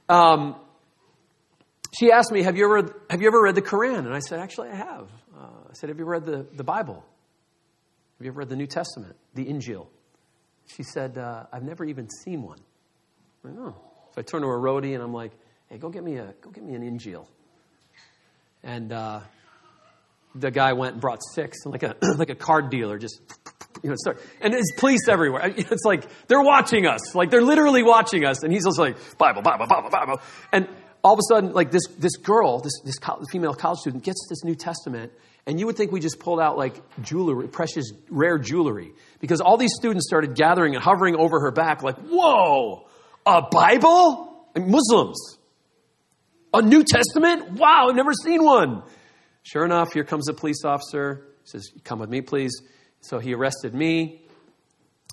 [0.10, 0.56] Um,
[1.98, 4.00] she asked me, have you, ever, have you ever read the Quran?
[4.00, 5.10] And I said, Actually, I have.
[5.38, 7.04] Uh, I said, Have you read the, the Bible?
[8.22, 9.88] Have you ever read the New Testament, the Injil?
[10.68, 12.60] She said, uh, I've never even seen one.
[13.44, 13.76] I know.
[14.14, 15.32] So I turned to a roadie and I'm like,
[15.72, 17.26] Hey, go get me, a, go get me an Injil.
[18.62, 19.22] And uh,
[20.36, 23.22] the guy went and brought six, like a, like a card dealer, just
[23.82, 25.54] you know, start, and there's police everywhere.
[25.58, 28.44] It's like they're watching us, like they're literally watching us.
[28.44, 30.68] And he's just like Bible, Bible, Bible, Bible, and
[31.06, 32.98] all of a sudden, like this, this girl, this, this
[33.32, 35.14] female college student, gets this New Testament,
[35.46, 38.92] and you would think we just pulled out like jewelry, precious, rare jewelry,
[39.22, 42.86] because all these students started gathering and hovering over her back, like, whoa,
[43.26, 44.28] a Bible?
[44.54, 45.38] And Muslims.
[46.54, 47.52] A New Testament?
[47.54, 48.84] Wow, I've never seen one.
[49.44, 51.28] Sure enough, here comes a police officer.
[51.44, 52.62] He says, Come with me, please.
[53.00, 54.22] So he arrested me,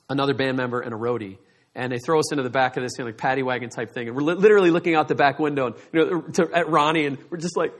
[0.08, 1.38] another band member, and a roadie
[1.78, 3.94] and they throw us into the back of this you know, like paddy wagon type
[3.94, 6.68] thing, and we're li- literally looking out the back window, and you know, to, at
[6.68, 7.72] Ronnie, and we're just like,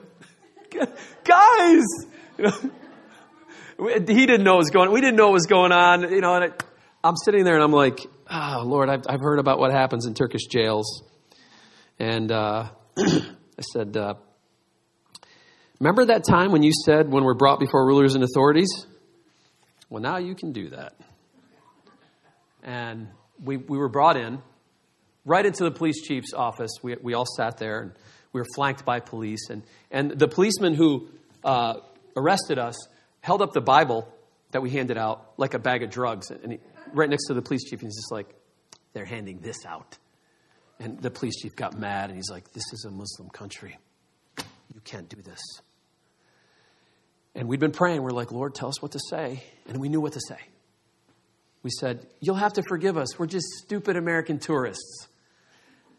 [1.24, 1.84] guys,
[2.38, 2.52] you know,
[4.06, 4.92] he didn't know what was going.
[4.92, 6.34] We didn't know what was going on, you know.
[6.34, 6.54] And
[7.02, 7.98] I, am sitting there, and I'm like,
[8.30, 11.02] oh Lord, I've, I've, heard about what happens in Turkish jails,
[11.98, 12.68] and uh,
[13.58, 14.14] I said, uh,
[15.80, 18.68] remember that time when you said when we're brought before rulers and authorities?
[19.90, 20.94] Well, now you can do that.
[22.62, 23.08] And
[23.42, 24.40] we, we were brought in
[25.24, 26.70] right into the police chief's office.
[26.82, 27.92] We, we all sat there and
[28.32, 29.48] we were flanked by police.
[29.50, 31.08] And, and the policeman who
[31.42, 31.78] uh,
[32.16, 32.76] arrested us
[33.20, 34.08] held up the Bible
[34.52, 36.30] that we handed out like a bag of drugs.
[36.30, 36.60] And he,
[36.92, 38.32] right next to the police chief, he's just like,
[38.92, 39.98] they're handing this out.
[40.80, 43.78] And the police chief got mad and he's like, this is a Muslim country.
[44.38, 45.40] You can't do this.
[47.34, 48.02] And we'd been praying.
[48.02, 49.42] We're like, Lord, tell us what to say.
[49.66, 50.38] And we knew what to say
[51.62, 53.18] we said, You'll have to forgive us.
[53.18, 55.08] We're just stupid American tourists.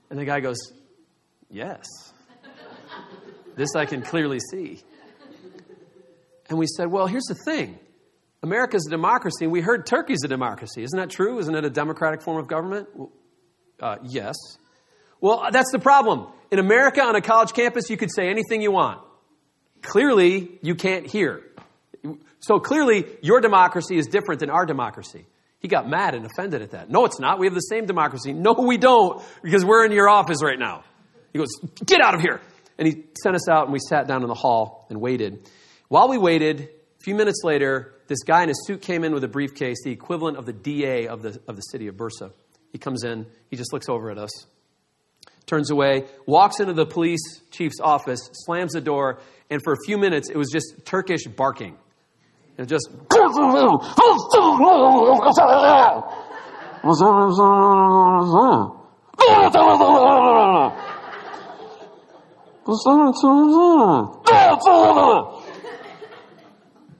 [0.10, 0.58] And the guy goes,
[1.50, 1.86] Yes.
[3.56, 4.82] this I can clearly see.
[6.50, 7.78] And we said, Well, here's the thing
[8.42, 10.84] America's a democracy, and we heard Turkey's a democracy.
[10.84, 11.40] Isn't that true?
[11.40, 12.88] Isn't it a democratic form of government?
[13.80, 14.36] Uh, yes.
[15.22, 16.28] Well, that's the problem.
[16.52, 19.02] In America, on a college campus, you could say anything you want.
[19.82, 21.44] Clearly, you can't hear.
[22.40, 25.26] So clearly, your democracy is different than our democracy.
[25.60, 26.90] He got mad and offended at that.
[26.90, 27.38] No, it's not.
[27.38, 28.32] We have the same democracy.
[28.32, 30.84] No, we don't, because we're in your office right now.
[31.34, 31.50] He goes,
[31.86, 32.40] Get out of here.
[32.78, 35.50] And he sent us out, and we sat down in the hall and waited.
[35.90, 39.24] While we waited, a few minutes later, this guy in a suit came in with
[39.26, 42.32] a briefcase, the equivalent of the DA of the, of the city of Bursa.
[42.72, 44.46] He comes in, he just looks over at us,
[45.50, 49.20] turns away, walks into the police chief's office, slams the door,
[49.50, 51.78] and for a few minutes, it was just Turkish barking.
[52.58, 52.90] It just.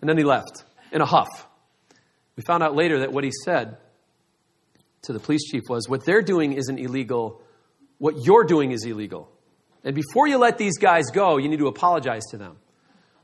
[0.02, 1.28] And then he left in a huff.
[2.36, 3.78] We found out later that what he said
[5.04, 7.42] to the police chief was, What they're doing isn't illegal,
[8.00, 9.30] what you're doing is illegal.
[9.84, 12.58] And before you let these guys go, you need to apologize to them.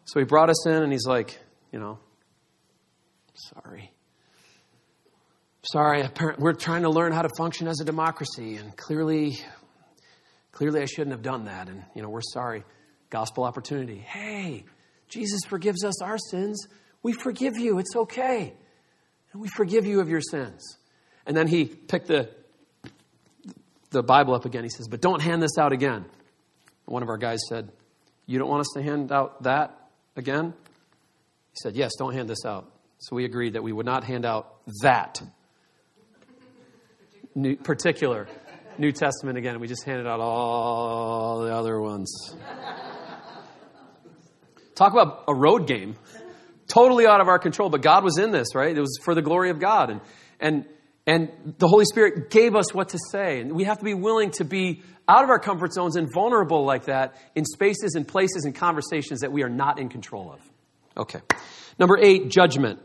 [0.06, 1.40] So he brought us in and he's like,
[1.72, 2.00] You know,
[3.34, 3.92] sorry.
[5.72, 6.08] Sorry,
[6.38, 9.40] we're trying to learn how to function as a democracy, and clearly,
[10.52, 11.70] clearly I shouldn't have done that.
[11.70, 12.64] And, you know, we're sorry.
[13.10, 13.98] Gospel opportunity.
[13.98, 14.66] Hey,
[15.08, 16.68] Jesus forgives us our sins.
[17.02, 17.80] We forgive you.
[17.80, 18.54] It's okay.
[19.34, 20.78] And we forgive you of your sins.
[21.26, 22.30] And then he picked the,
[23.96, 24.64] the Bible up again.
[24.64, 26.06] He says, But don't hand this out again.
[26.86, 27.72] One of our guys said,
[28.28, 29.78] You don't want us to hand out that
[30.16, 30.54] again?
[31.52, 32.72] He said, Yes, don't hand this out.
[33.00, 35.22] So we agreed that we would not hand out that
[37.34, 38.28] new, particular
[38.78, 39.60] New Testament again.
[39.60, 42.36] We just handed out all the other ones.
[44.76, 45.96] Talk about a road game.
[46.68, 48.76] Totally out of our control, but God was in this, right?
[48.76, 49.92] It was for the glory of God.
[49.92, 50.02] And,
[50.40, 50.66] and,
[51.08, 51.30] and
[51.60, 53.40] the Holy Spirit gave us what to say.
[53.40, 56.66] And we have to be willing to be out of our comfort zones and vulnerable
[56.66, 60.40] like that in spaces and places and conversations that we are not in control of.
[60.98, 61.20] Okay.
[61.78, 62.80] Number eight, judgment.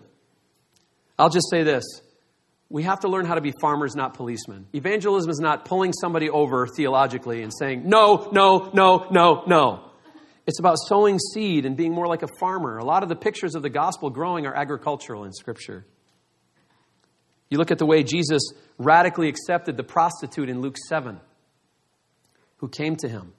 [1.18, 1.85] I'll just say this.
[2.68, 4.66] We have to learn how to be farmers, not policemen.
[4.73, 9.91] Evangelism is not pulling somebody over theologically and saying, no, no, no, no, no.
[10.47, 12.79] It's about sowing seed and being more like a farmer.
[12.79, 15.85] A lot of the pictures of the gospel growing are agricultural in Scripture.
[17.51, 18.43] You look at the way Jesus
[18.79, 21.21] radically accepted the prostitute in Luke 7,
[22.59, 23.33] who came to him,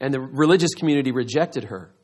[0.00, 1.94] and the religious community rejected her.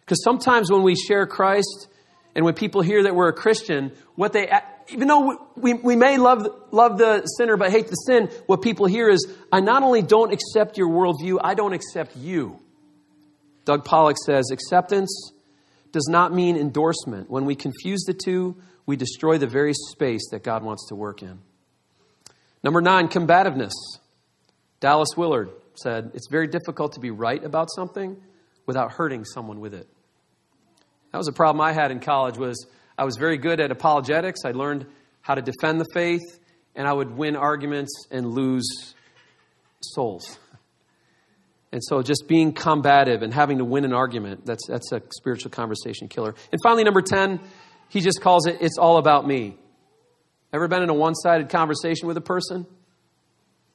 [0.00, 1.88] Because sometimes when we share Christ
[2.34, 4.52] and when people hear that we're a Christian, what they,
[4.90, 8.86] even though we, we may love, love the sinner but hate the sin, what people
[8.86, 12.60] hear is, I not only don't accept your worldview, I don't accept you.
[13.64, 15.32] Doug Pollock says acceptance
[15.92, 17.30] does not mean endorsement.
[17.30, 18.56] When we confuse the two,
[18.86, 21.40] we destroy the very space that God wants to work in.
[22.62, 23.74] Number nine, combativeness.
[24.80, 28.16] Dallas Willard said, It's very difficult to be right about something
[28.64, 29.88] without hurting someone with it.
[31.12, 32.66] That was a problem I had in college was
[32.98, 34.40] I was very good at apologetics.
[34.44, 34.86] I learned
[35.20, 36.22] how to defend the faith,
[36.74, 38.94] and I would win arguments and lose
[39.80, 40.38] souls.
[41.72, 45.50] And so just being combative and having to win an argument, that's, that's a spiritual
[45.50, 46.34] conversation killer.
[46.52, 47.40] And finally, number 10,
[47.88, 49.56] he just calls it, it's all about me.
[50.52, 52.66] Ever been in a one sided conversation with a person?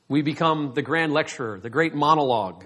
[0.07, 2.65] We become the grand lecturer, the great monologue.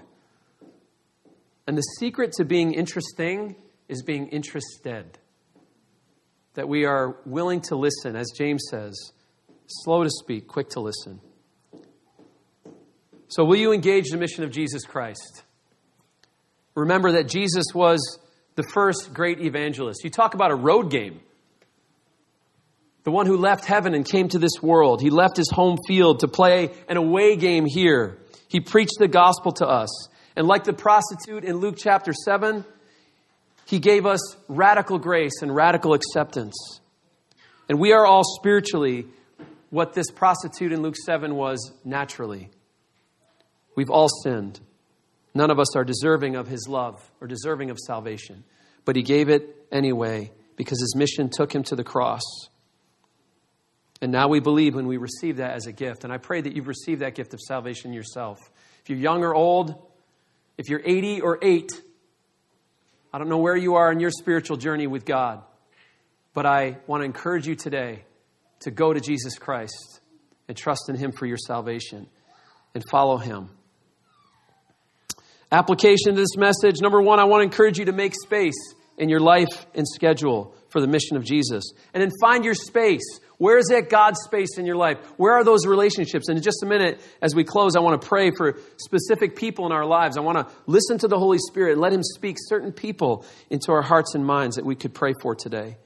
[1.66, 3.56] And the secret to being interesting
[3.88, 5.18] is being interested.
[6.54, 9.12] That we are willing to listen, as James says,
[9.66, 11.20] slow to speak, quick to listen.
[13.28, 15.42] So, will you engage the mission of Jesus Christ?
[16.74, 18.18] Remember that Jesus was
[18.54, 20.04] the first great evangelist.
[20.04, 21.20] You talk about a road game.
[23.06, 25.00] The one who left heaven and came to this world.
[25.00, 28.18] He left his home field to play an away game here.
[28.48, 30.08] He preached the gospel to us.
[30.34, 32.64] And like the prostitute in Luke chapter 7,
[33.64, 36.80] he gave us radical grace and radical acceptance.
[37.68, 39.06] And we are all spiritually
[39.70, 42.50] what this prostitute in Luke 7 was naturally.
[43.76, 44.58] We've all sinned.
[45.32, 48.42] None of us are deserving of his love or deserving of salvation.
[48.84, 52.24] But he gave it anyway because his mission took him to the cross.
[54.02, 56.04] And now we believe when we receive that as a gift.
[56.04, 58.38] And I pray that you've received that gift of salvation yourself.
[58.82, 59.74] If you're young or old,
[60.58, 61.70] if you're 80 or 8,
[63.12, 65.42] I don't know where you are in your spiritual journey with God,
[66.34, 68.04] but I want to encourage you today
[68.60, 70.00] to go to Jesus Christ
[70.48, 72.06] and trust in Him for your salvation
[72.74, 73.50] and follow Him.
[75.50, 79.08] Application of this message number one, I want to encourage you to make space in
[79.08, 81.72] your life and schedule for the mission of Jesus.
[81.94, 83.20] And then find your space.
[83.38, 84.98] Where is that God space in your life?
[85.18, 86.28] Where are those relationships?
[86.28, 89.66] And in just a minute, as we close, I want to pray for specific people
[89.66, 90.16] in our lives.
[90.16, 93.72] I want to listen to the Holy Spirit and let Him speak certain people into
[93.72, 95.76] our hearts and minds that we could pray for today.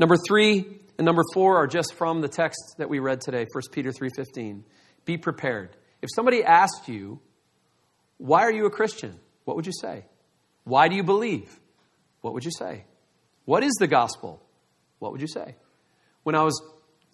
[0.00, 0.66] Number three
[0.98, 4.62] and number four are just from the text that we read today, 1 Peter 3.15.
[5.04, 5.76] Be prepared.
[6.02, 7.20] If somebody asked you,
[8.18, 9.18] why are you a Christian?
[9.44, 10.04] What would you say?
[10.64, 11.60] Why do you believe?
[12.20, 12.84] What would you say?
[13.44, 14.42] What is the gospel?
[14.98, 15.54] What would you say?
[16.24, 16.60] When I was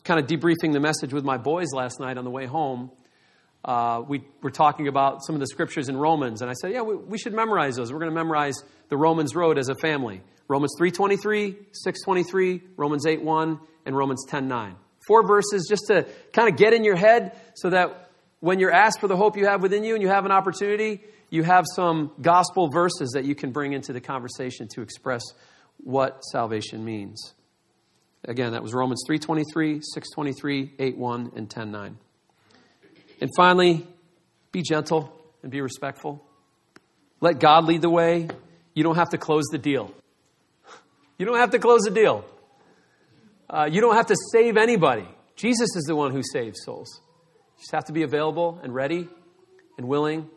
[0.05, 2.90] kind of debriefing the message with my boys last night on the way home,
[3.64, 6.82] uh, we were talking about some of the scriptures in Romans, and I said, "Yeah,
[6.82, 7.92] we, we should memorize those.
[7.92, 8.57] We're going to memorize
[8.88, 13.22] the Romans road as a family: Romans three twenty three, six twenty three, Romans eight
[13.22, 14.74] one, and Romans ten nine.
[15.07, 19.00] Four verses just to kind of get in your head, so that when you're asked
[19.00, 21.00] for the hope you have within you and you have an opportunity,
[21.30, 25.22] you have some gospel verses that you can bring into the conversation to express
[25.78, 27.34] what salvation means.
[28.24, 31.98] Again, that was Romans 3:23, 6:23, 8:1 and 10:9.
[33.20, 33.86] And finally,
[34.52, 35.12] be gentle
[35.42, 36.24] and be respectful.
[37.20, 38.28] Let God lead the way.
[38.74, 39.92] You don't have to close the deal.
[41.18, 42.24] You don't have to close the deal.
[43.48, 45.06] Uh, you don't have to save anybody.
[45.36, 47.00] Jesus is the one who saves souls.
[47.56, 49.08] You just have to be available and ready
[49.78, 50.28] and willing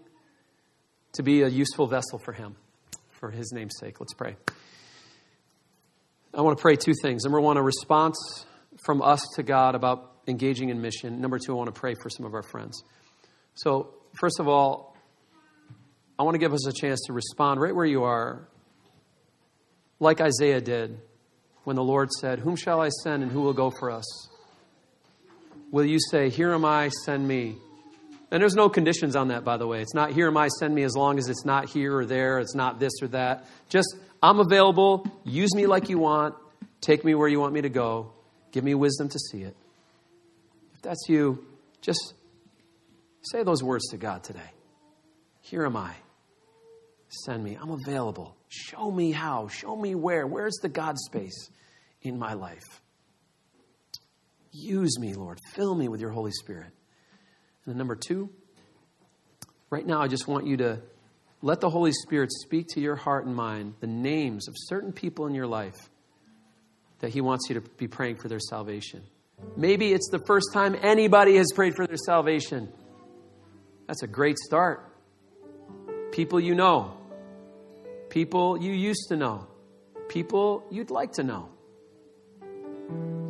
[1.13, 2.55] to be a useful vessel for Him,
[3.09, 3.99] for His name's sake.
[3.99, 4.35] Let's pray.
[6.35, 7.23] I want to pray two things.
[7.23, 8.45] Number one, a response
[8.83, 11.21] from us to God about engaging in mission.
[11.21, 12.83] Number two, I want to pray for some of our friends.
[13.53, 14.97] So, first of all,
[16.19, 18.49] I want to give us a chance to respond right where you are,
[20.01, 20.99] like Isaiah did
[21.63, 24.27] when the Lord said, Whom shall I send and who will go for us?
[25.71, 27.55] Will you say, Here am I, send me?
[28.29, 29.81] And there's no conditions on that, by the way.
[29.81, 32.39] It's not here am I, send me, as long as it's not here or there,
[32.39, 33.45] it's not this or that.
[33.69, 35.05] Just, I'm available.
[35.23, 36.35] Use me like you want.
[36.81, 38.11] Take me where you want me to go.
[38.51, 39.55] Give me wisdom to see it.
[40.73, 41.45] If that's you,
[41.81, 42.13] just
[43.23, 44.51] say those words to God today.
[45.41, 45.93] Here am I.
[47.09, 47.57] Send me.
[47.59, 48.35] I'm available.
[48.49, 49.47] Show me how.
[49.47, 50.25] Show me where.
[50.25, 51.49] Where's the God space
[52.01, 52.81] in my life?
[54.51, 55.39] Use me, Lord.
[55.53, 56.71] Fill me with your Holy Spirit.
[57.65, 58.29] And then, number two,
[59.69, 60.81] right now, I just want you to
[61.41, 65.27] let the Holy Spirit speak to your heart and mind the names of certain people
[65.27, 65.75] in your life
[66.99, 69.03] that He wants you to be praying for their salvation.
[69.57, 72.71] Maybe it's the first time anybody has prayed for their salvation.
[73.87, 74.91] That's a great start.
[76.11, 76.97] People you know,
[78.09, 79.47] people you used to know,
[80.07, 81.49] people you'd like to know.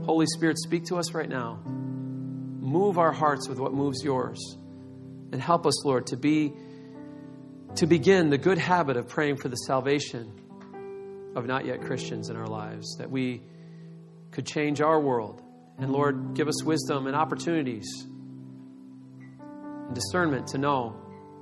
[0.05, 1.59] Holy Spirit, speak to us right now.
[1.65, 4.39] Move our hearts with what moves yours.
[5.31, 6.53] And help us, Lord, to be
[7.77, 10.31] to begin the good habit of praying for the salvation
[11.35, 13.41] of not yet Christians in our lives, that we
[14.31, 15.41] could change our world.
[15.77, 18.07] And Lord, give us wisdom and opportunities
[19.39, 20.95] and discernment to know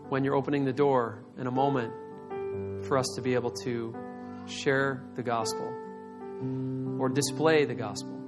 [0.10, 1.94] when you're opening the door in a moment
[2.86, 3.96] for us to be able to
[4.48, 5.72] share the gospel
[7.00, 8.20] or display the gospel.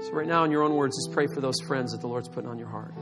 [0.00, 2.28] So, right now, in your own words, just pray for those friends that the Lord's
[2.28, 2.94] putting on your heart.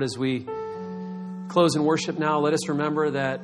[0.00, 0.46] Lord, as we
[1.48, 3.42] close in worship now, let us remember that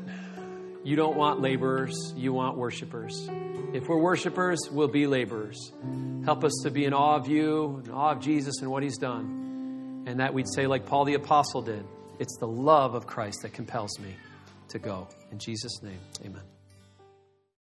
[0.85, 3.29] you don't want laborers, you want worshipers.
[3.75, 5.71] If we're worshipers, we'll be laborers.
[6.25, 8.97] Help us to be in awe of you, in awe of Jesus and what he's
[8.97, 10.05] done.
[10.07, 11.85] And that we'd say, like Paul the Apostle did,
[12.19, 14.17] it's the love of Christ that compels me
[14.71, 15.09] to go.
[15.31, 16.56] In Jesus' name, amen.